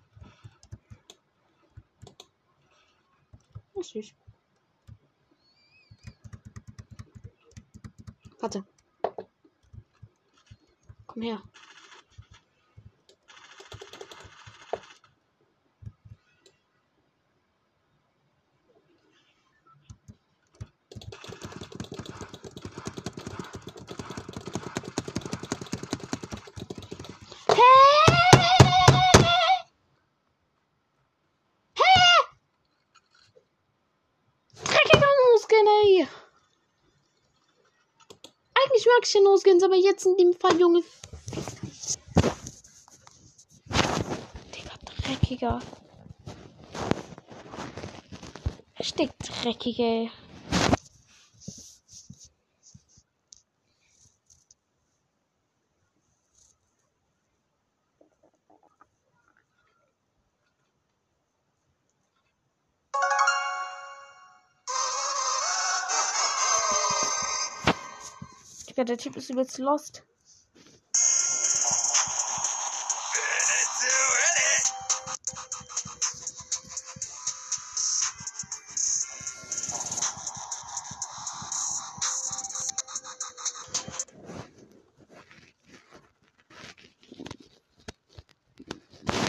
[3.73, 4.13] Oh, süß.
[8.39, 8.63] Warte.
[11.07, 11.41] Komm her.
[34.63, 36.07] Dreckiger No-Skin, ey.
[39.05, 40.81] Ja No-Skins, aber jetzt in dem Fall, Junge.
[44.55, 45.61] Digga, dreckiger.
[48.79, 49.77] Richtig dreckig,
[68.87, 70.03] der Typ ist übelst lost.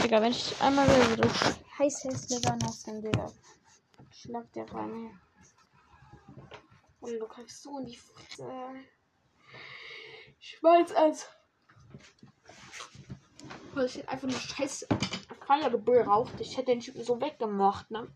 [0.02, 3.30] Digga, wenn ich einmal wieder so scheiß hässlicher noch sind, Digga.
[4.10, 5.20] Schlag der rein.
[7.00, 8.48] Und du kriegst so in die Fresse.
[10.62, 11.26] Weiß es.
[13.74, 14.86] Weil ich einfach nur scheiß
[15.46, 16.32] Feuer gebraucht.
[16.40, 18.06] Ich hätte den Typen so weggemacht, ne?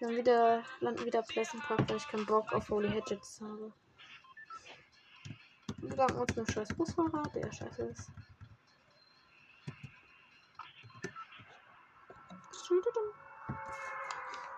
[0.00, 3.70] Wir haben wieder, landen wieder Pleasant Park, weil ich keinen Bock auf Holy Hedges habe.
[5.76, 8.10] Wir sagen uns einen scheiß Busfahrer, der scheiße ist.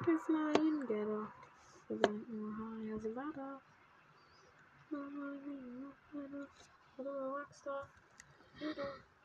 [0.05, 1.33] Wir flying together.
[1.89, 3.61] Wir sind nur higher, sie war da.
[6.99, 7.89] Rockstar.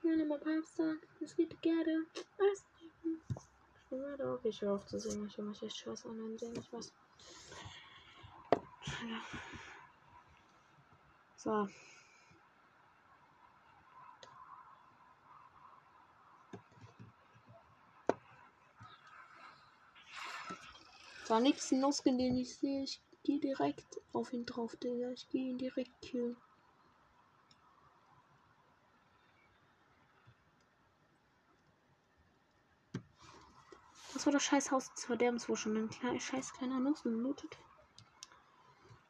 [0.01, 0.97] We're my Popstar.
[1.21, 2.05] Let's get together.
[3.89, 5.27] Let's ja, doch, ich höre auf zu singen.
[5.27, 6.91] Ich höre mich echt scheiße an, wenn ich was.
[8.51, 9.21] Ja.
[11.37, 11.67] So.
[21.25, 25.11] So, am nächsten Noskin, den ich sehe, ich gehe direkt auf ihn drauf, Digga.
[25.11, 26.37] Ich gehe ihn direkt killen.
[34.17, 37.55] Das war das scheiß Haus des Verderbens, wo schon ein kleiner, scheiß kleiner Nussen lootet.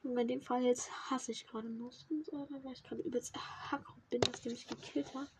[0.03, 3.33] Und in dem Fall jetzt hasse ich gerade Nussen, weil ich gerade übelst
[3.71, 5.31] hack bin, dass der mich gekillt hat.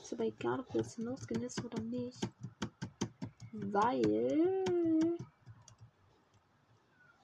[0.00, 2.20] Ist aber egal, ob jetzt Nusskin ist oder nicht.
[3.50, 4.64] Weil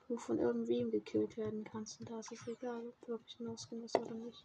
[0.08, 2.00] du von irgendwem gekillt werden kannst.
[2.00, 4.42] Und da ist es egal, ob wirklich Nusskin ist oder nicht.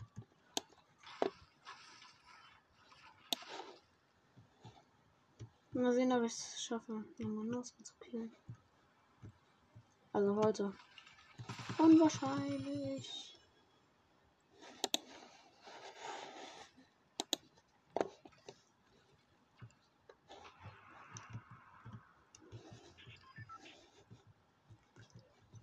[5.78, 7.94] Mal sehen, ob ich es schaffe, nochmal Nusskin zu.
[10.12, 10.74] Also heute.
[11.78, 13.40] Unwahrscheinlich.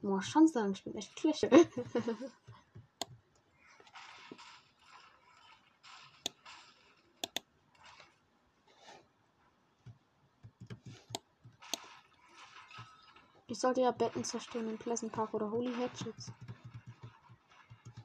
[0.01, 0.23] Boah,
[0.53, 1.49] sagen, ich bin echt schlecht.
[13.65, 16.31] sollte ja Betten zerstören in Pleasant Park oder Holy Hatchets.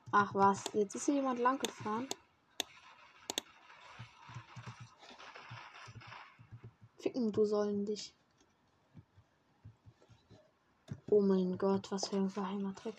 [0.10, 2.08] Ach was, jetzt ist hier jemand lang gefahren.
[7.00, 8.16] Ficken, du sollen dich.
[11.08, 12.96] Oh mein Gott, was für ein geheimer Trick.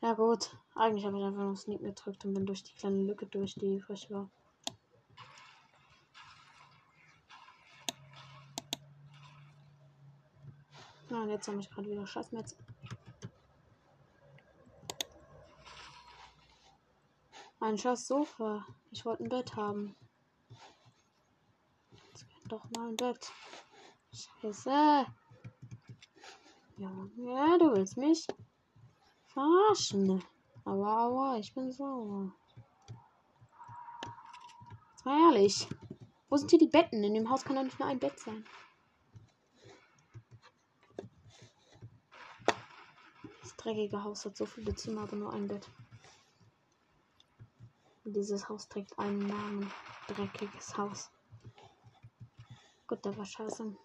[0.00, 3.26] Ja gut, eigentlich habe ich einfach nur Sneak gedrückt und bin durch die kleine Lücke
[3.26, 4.28] durch, die frisch war.
[11.30, 12.56] Und jetzt habe ich gerade wieder Scheißmetz.
[17.60, 18.66] Ein scheiß Sofa.
[18.90, 19.94] Ich wollte ein Bett haben.
[21.92, 23.30] Jetzt geh doch mal ein Bett.
[24.12, 24.70] Scheiße.
[24.70, 25.06] Ja,
[26.78, 28.26] ja, du willst mich
[29.28, 30.24] verarschen.
[30.64, 32.32] Aua, aua, ich bin sauer.
[34.90, 35.68] Jetzt mal ehrlich.
[36.28, 37.04] Wo sind hier die Betten?
[37.04, 38.44] In dem Haus kann doch nicht nur ein Bett sein.
[43.60, 45.68] Dreckige Haus hat so viele Zimmer, aber nur ein Bett.
[48.04, 49.70] Dieses Haus trägt einen Namen.
[50.08, 51.10] Dreckiges Haus.
[52.86, 53.76] Gut, der war scheiße.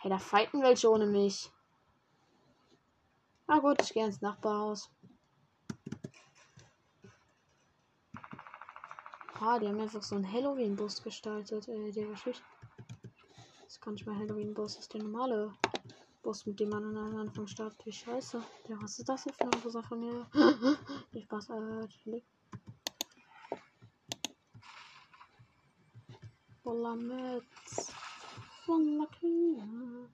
[0.00, 1.52] Hey, da fighten welche ohne mich.
[3.46, 4.90] Na gut, ich gehe ins Nachbarhaus.
[9.38, 11.68] Ah, die haben einfach so einen Halloween-Bus gestaltet.
[11.68, 12.42] Äh, der war schlicht.
[13.64, 15.52] Das kann nicht mal Halloween-Bus, das ist der normale
[16.22, 17.84] Bus, mit dem man an Anfang startet.
[17.84, 18.42] Wie scheiße.
[18.68, 20.26] Ja, was ist das hier für eine Bus von mir?
[21.10, 22.22] Viel Spaß, äh.
[26.62, 27.92] Voller Metz.
[28.64, 30.08] Voller Kühe.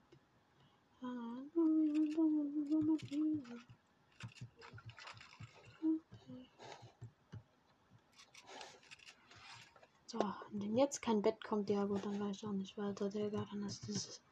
[10.07, 10.19] So,
[10.51, 13.45] wenn jetzt kein Bett kommt, ja gut, dann weiß ich auch nicht weiter, Digga.
[13.51, 14.23] Dann ist, dieses,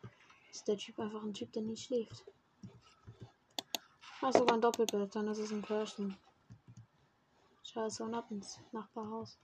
[0.57, 2.25] ist der Typ einfach ein Typ, der nie schläft.
[4.21, 6.17] Ach, sogar ein Doppelbett, dann ist es ein Pärchen.
[7.61, 9.37] Scheiße, und ab ins Nachbarhaus.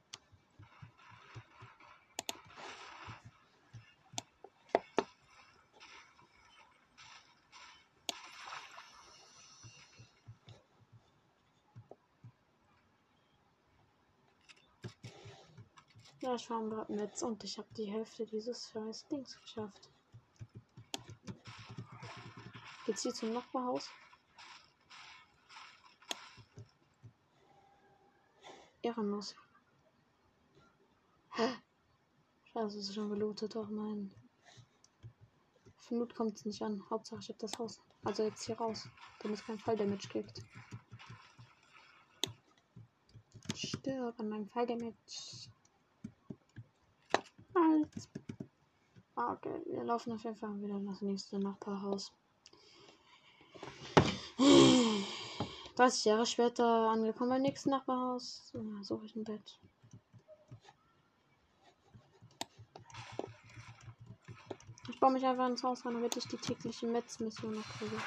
[16.22, 19.93] Ja, ich war im Netz und ich habe die Hälfte dieses scheiß Dings geschafft.
[22.94, 23.90] Geht's hier zum Nachbarhaus?
[28.84, 29.36] Ehrenlos.
[31.32, 31.56] Hä?
[32.44, 33.56] Scheiße, ist schon gelootet.
[33.56, 34.14] Oh nein.
[35.80, 36.88] Für Loot kommt es nicht an.
[36.92, 37.82] Hauptsache ich hab das Haus.
[38.04, 38.88] Also jetzt hier raus.
[39.22, 40.44] Damit es kein Falldamage kriegt.
[43.56, 45.50] Stirb an meinem Falldamage.
[47.56, 48.08] Als.
[49.16, 52.14] Ah, okay, wir laufen auf jeden Fall wieder in das nächste Nachbarhaus.
[54.38, 58.50] 30 Jahre später angekommen beim nächsten Nachbarhaus.
[58.54, 59.60] Dann suche ich ein Bett.
[64.90, 67.98] Ich baue mich einfach ins Haus rein, damit ich die tägliche Metz-Mission noch kriege.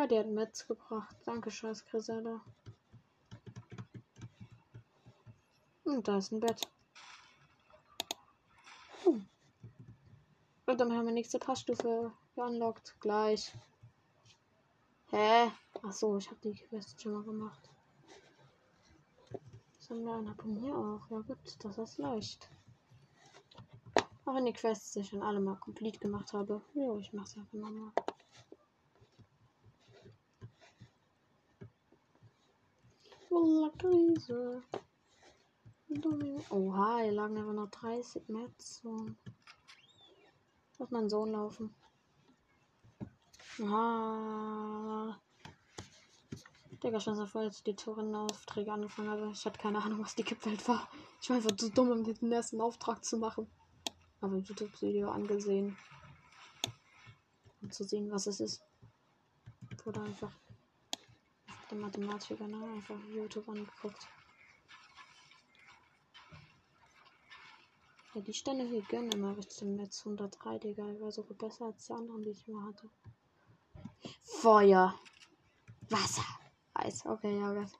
[0.00, 1.14] Ja, die hat Metz gebracht.
[1.26, 2.40] Danke, scheiß Grisella.
[5.84, 6.66] Und da ist ein Bett.
[9.04, 9.26] Hm.
[10.64, 12.98] Und dann haben wir nächste Passstufe unlocked.
[13.00, 13.54] Gleich.
[15.10, 15.50] Hä?
[15.82, 17.68] Ach so, ich habe die Quest schon mal gemacht.
[19.80, 21.10] Sondern abonniere auch.
[21.10, 22.48] Ja gut, das ist leicht.
[24.24, 26.62] Auch wenn die Quests ich schon alle mal komplett gemacht habe.
[26.72, 27.92] Jo, ich mach's einfach nochmal.
[33.78, 34.62] Krise.
[36.50, 38.80] Oha, hier lagen aber noch 30 Metz.
[38.82, 39.06] So.
[40.78, 41.74] Lass meinen Sohn laufen.
[43.62, 45.16] Ah.
[46.82, 49.30] Digga, schon so voll, als die Tourenaufträge angefangen habe.
[49.32, 50.88] Ich hatte keine Ahnung, was die Kippwelt war.
[51.20, 53.50] Ich war einfach zu dumm, um den ersten Auftrag zu machen.
[54.20, 55.76] Aber ein YouTube-Video angesehen.
[57.60, 58.62] Um zu sehen, was es ist.
[59.84, 60.32] Wurde einfach
[61.70, 62.62] der Mathematiker, ne?
[62.74, 64.06] Einfach YouTube angeguckt.
[68.14, 70.00] Ja, die Stände hier gönnen immer richtig im Netz.
[70.04, 70.90] 103, Digga.
[70.90, 72.90] Ich war sogar besser als die anderen, die ich mal hatte.
[74.24, 74.98] Feuer.
[75.88, 76.24] Wasser.
[76.74, 77.06] Eis.
[77.06, 77.72] Okay, ja, was.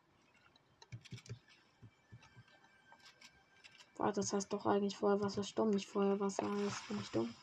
[3.97, 6.81] Boah, das heißt doch eigentlich Feuerwasser Sturm, nicht Feuerwasser Eis.
[6.89, 7.35] Bin ich dumm?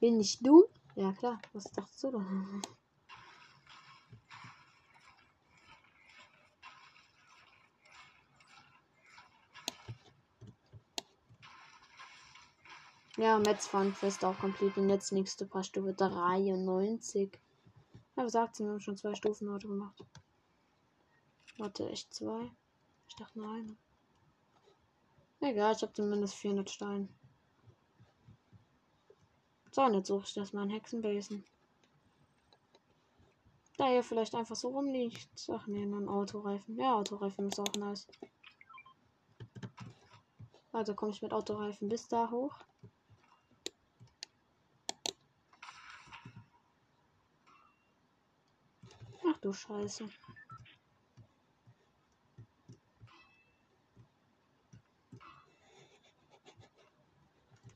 [0.00, 0.64] Bin ich dumm?
[0.96, 1.40] Ja, klar.
[1.52, 2.62] Was dachtest du denn?
[13.16, 14.76] Ja, Metz Fest auch komplett.
[14.76, 17.30] Und jetzt nächste paar Stufe 93.
[18.16, 18.64] Ja, was sagt sie?
[18.64, 20.04] Wir haben schon zwei Stufen heute gemacht.
[21.58, 22.50] Warte, echt zwei?
[23.08, 23.76] Ich dachte nur eine.
[25.40, 27.08] Egal, ich habe zumindest 400 Steine.
[29.70, 31.44] So, und jetzt suche ich das mal in Hexenbesen.
[33.76, 35.48] Da hier vielleicht einfach so rumliegt.
[35.52, 36.76] Ach nee, nur ein Autoreifen.
[36.78, 38.08] Ja, Autoreifen ist auch nice.
[40.72, 42.56] Also komme ich mit Autoreifen bis da hoch.
[49.44, 50.08] Du Scheiße.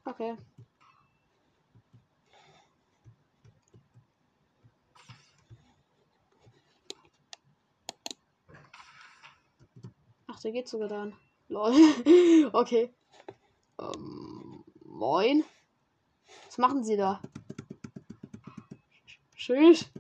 [0.05, 0.37] Okay.
[10.27, 11.15] Ach, der geht sogar dann.
[11.49, 11.73] Lol.
[12.53, 12.95] okay.
[13.79, 15.45] Ähm, moin.
[16.47, 17.21] Was machen Sie da?
[19.37, 19.91] Tschüss.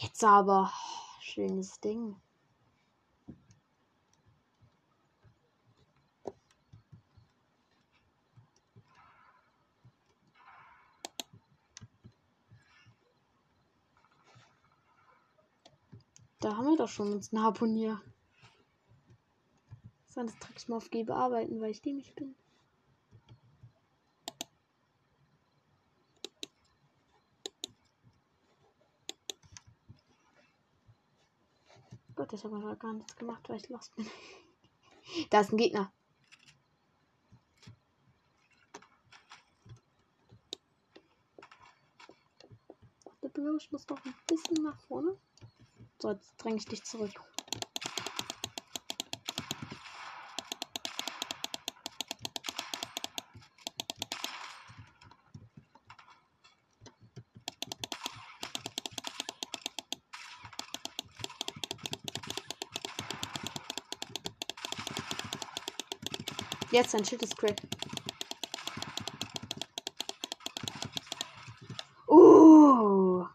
[0.00, 0.72] Jetzt aber.
[1.20, 2.14] Schönes Ding.
[16.38, 18.00] Da haben wir doch schon uns ein Harpunier.
[20.06, 22.36] So, das drücke ich mal auf G bearbeiten, weil ich dämlich bin.
[32.18, 34.04] Gott, ich habe aber gar nichts gemacht, weil ich lost bin.
[35.30, 35.92] da ist ein Gegner.
[43.60, 45.16] Ich muss doch ein bisschen nach vorne.
[46.00, 47.12] So, jetzt dränge ich dich zurück.
[66.78, 67.56] Jetzt dein Schild ist crack.
[72.06, 73.26] Uh.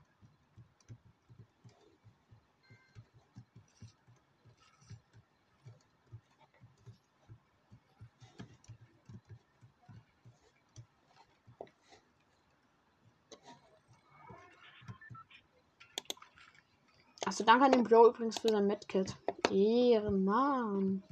[17.45, 19.17] Danke an den Bro übrigens für sein Medkit.
[19.51, 21.03] Ehrenmann.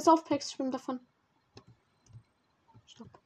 [0.00, 0.04] Nein.
[0.04, 0.98] Meine Saufpacks schwimmen davon.
[2.86, 3.20] Stopp.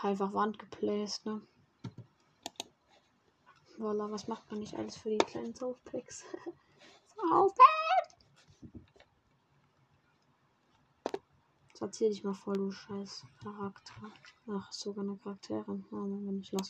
[0.00, 1.42] Einfach Wand geplaced, ne?
[3.76, 6.24] Voila, was macht man nicht alles für die kleinen Saufpacks?
[7.16, 8.16] Saufpacks!
[11.74, 14.10] Sortier dich mal voll, du scheiß Charakter.
[14.48, 15.84] Ach, sogar eine Charakterin.
[15.90, 15.96] Oh,
[16.26, 16.68] wenn ich los.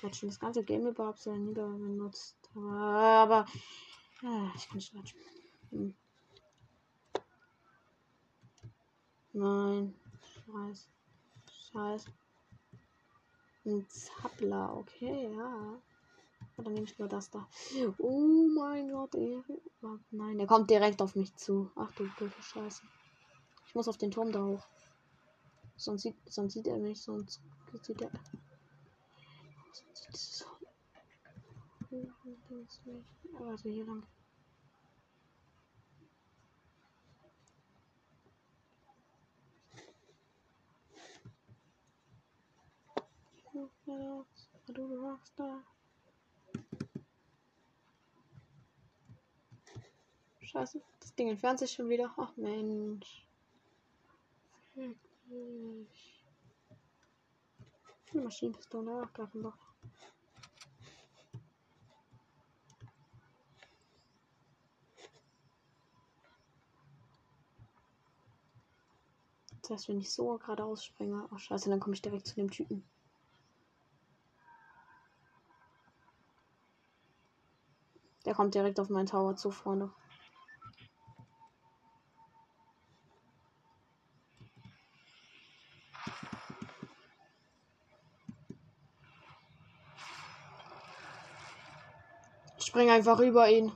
[0.00, 2.43] Der hat schon das ganze Game überhaupt sehr nieder benutzt.
[2.54, 3.46] Aber, aber
[4.22, 5.20] ah, ich kann nicht latschen.
[5.70, 5.94] Hm.
[9.32, 9.94] Nein.
[10.46, 10.88] Scheiß.
[11.72, 12.06] Scheiß.
[13.64, 15.82] Ein Zappler, okay, ja.
[16.56, 17.48] Oder nehme ich nur das da.
[17.98, 19.14] Oh mein Gott.
[19.14, 21.70] Oh, nein, der kommt direkt auf mich zu.
[21.74, 22.82] Ach du doofe Scheiße.
[23.66, 24.64] Ich muss auf den Turm da hoch.
[25.76, 27.40] Sonst sieht, sonst sieht er mich, sonst
[27.82, 28.10] sieht er.
[29.72, 30.53] Sonst sieht so.
[33.46, 34.02] Also hier lang.
[44.66, 45.62] Du machst da.
[50.40, 52.12] Scheiße, das Ding entfernt sich schon wieder.
[52.16, 53.28] Ach Mensch.
[54.74, 56.24] Wirklich.
[58.12, 59.30] Maschinenpistole, ach gar
[69.64, 72.50] Das heißt, wenn ich so geradeaus springe, ach scheiße, dann komme ich direkt zu dem
[72.50, 72.84] Typen.
[78.26, 79.90] Der kommt direkt auf meinen Tower zu, Freunde.
[92.58, 93.72] Ich springe einfach über ihn.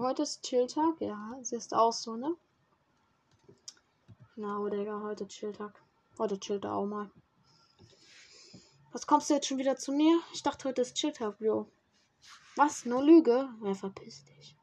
[0.00, 1.00] Heute ist Chilltag.
[1.00, 2.34] Ja, siehst auch so, ne?
[4.34, 5.78] Genau, Digga, heute Chilltag.
[6.18, 7.10] Der chillt da auch mal.
[8.92, 10.20] Was kommst du jetzt schon wieder zu mir?
[10.32, 11.66] Ich dachte, heute ist Chilltag, Bro.
[12.56, 12.86] Was?
[12.86, 13.48] Nur Lüge?
[13.62, 14.56] Ja, verpiss dich.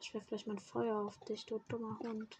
[0.00, 2.36] Ich werf vielleicht mein Feuer auf dich, du dummer Hund.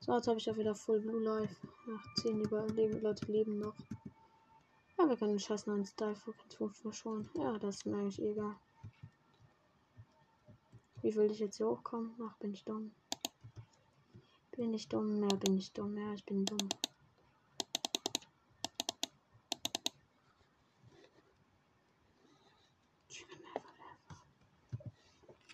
[0.00, 1.54] So, jetzt habe ich ja wieder Full Blue Life.
[1.94, 3.74] Ach, 10 Überleben, Leute leben noch.
[4.98, 7.28] Ja, wir können den scheiß neuen Style verschonen.
[7.34, 8.56] Ja, das ist mir eigentlich egal.
[11.02, 12.14] Wie will ich jetzt hier hochkommen?
[12.22, 12.94] Ach, bin ich dumm.
[14.52, 15.22] Bin ich dumm?
[15.22, 15.98] Ja, bin ich dumm.
[15.98, 16.68] Ja, ich bin dumm.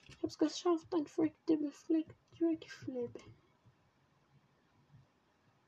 [0.08, 3.18] Ich hab's geschafft, ein Freak Dibble Flick Trick Flip.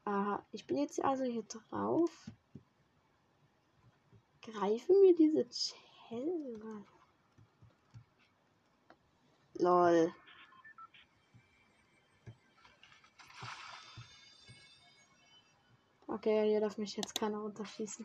[0.05, 2.31] Aha, ich bin jetzt also hier drauf.
[4.45, 6.85] Greifen wir diese Chelle.
[9.55, 10.15] Lol.
[16.07, 18.05] Okay, hier darf mich jetzt keiner runterschießen.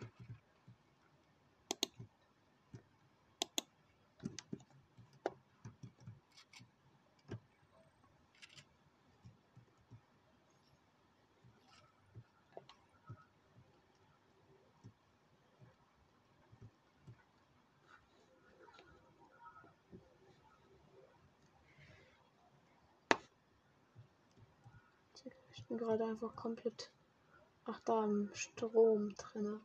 [25.52, 26.92] Ich bin gerade einfach komplett
[27.66, 29.62] ach da am Strom drinne.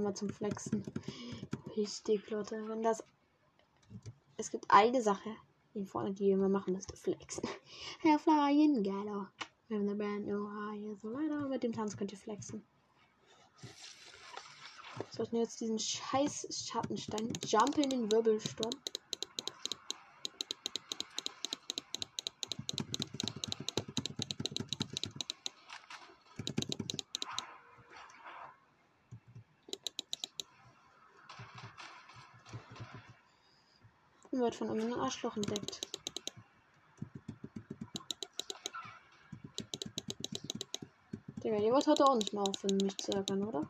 [0.00, 0.82] Einmal zum Flexen.
[1.76, 2.66] Wichtig, Leute.
[2.66, 3.04] Wenn das.
[4.38, 5.36] Es gibt eine Sache,
[5.74, 7.46] die vorne, die wir machen, das ist Flexen.
[8.00, 9.26] Herr Flying Gallo.
[9.68, 11.48] Wir haben Band No High, so weiter.
[11.48, 12.64] Mit dem Tanz könnt ihr flexen.
[15.10, 17.32] So, ich nehme jetzt diesen scheiß Schattenstein.
[17.46, 18.72] Jump in den Wirbelsturm.
[34.39, 35.80] und wird von irgendeinem Arschloch entdeckt.
[41.44, 43.68] Digga, wollt heute auch nicht mehr aufhören, mich zu ärgern, oder?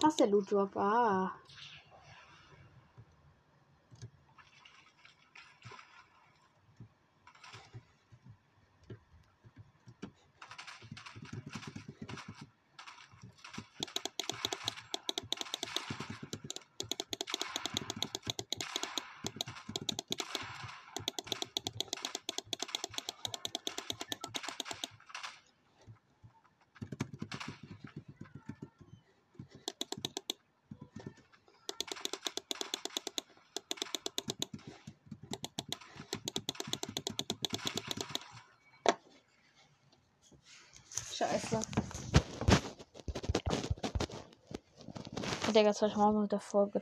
[0.00, 0.76] Das ist der Loot Drop.
[0.76, 1.32] Ah.
[41.16, 41.60] Scheiße.
[45.56, 46.72] Hab ich mal mit der Folge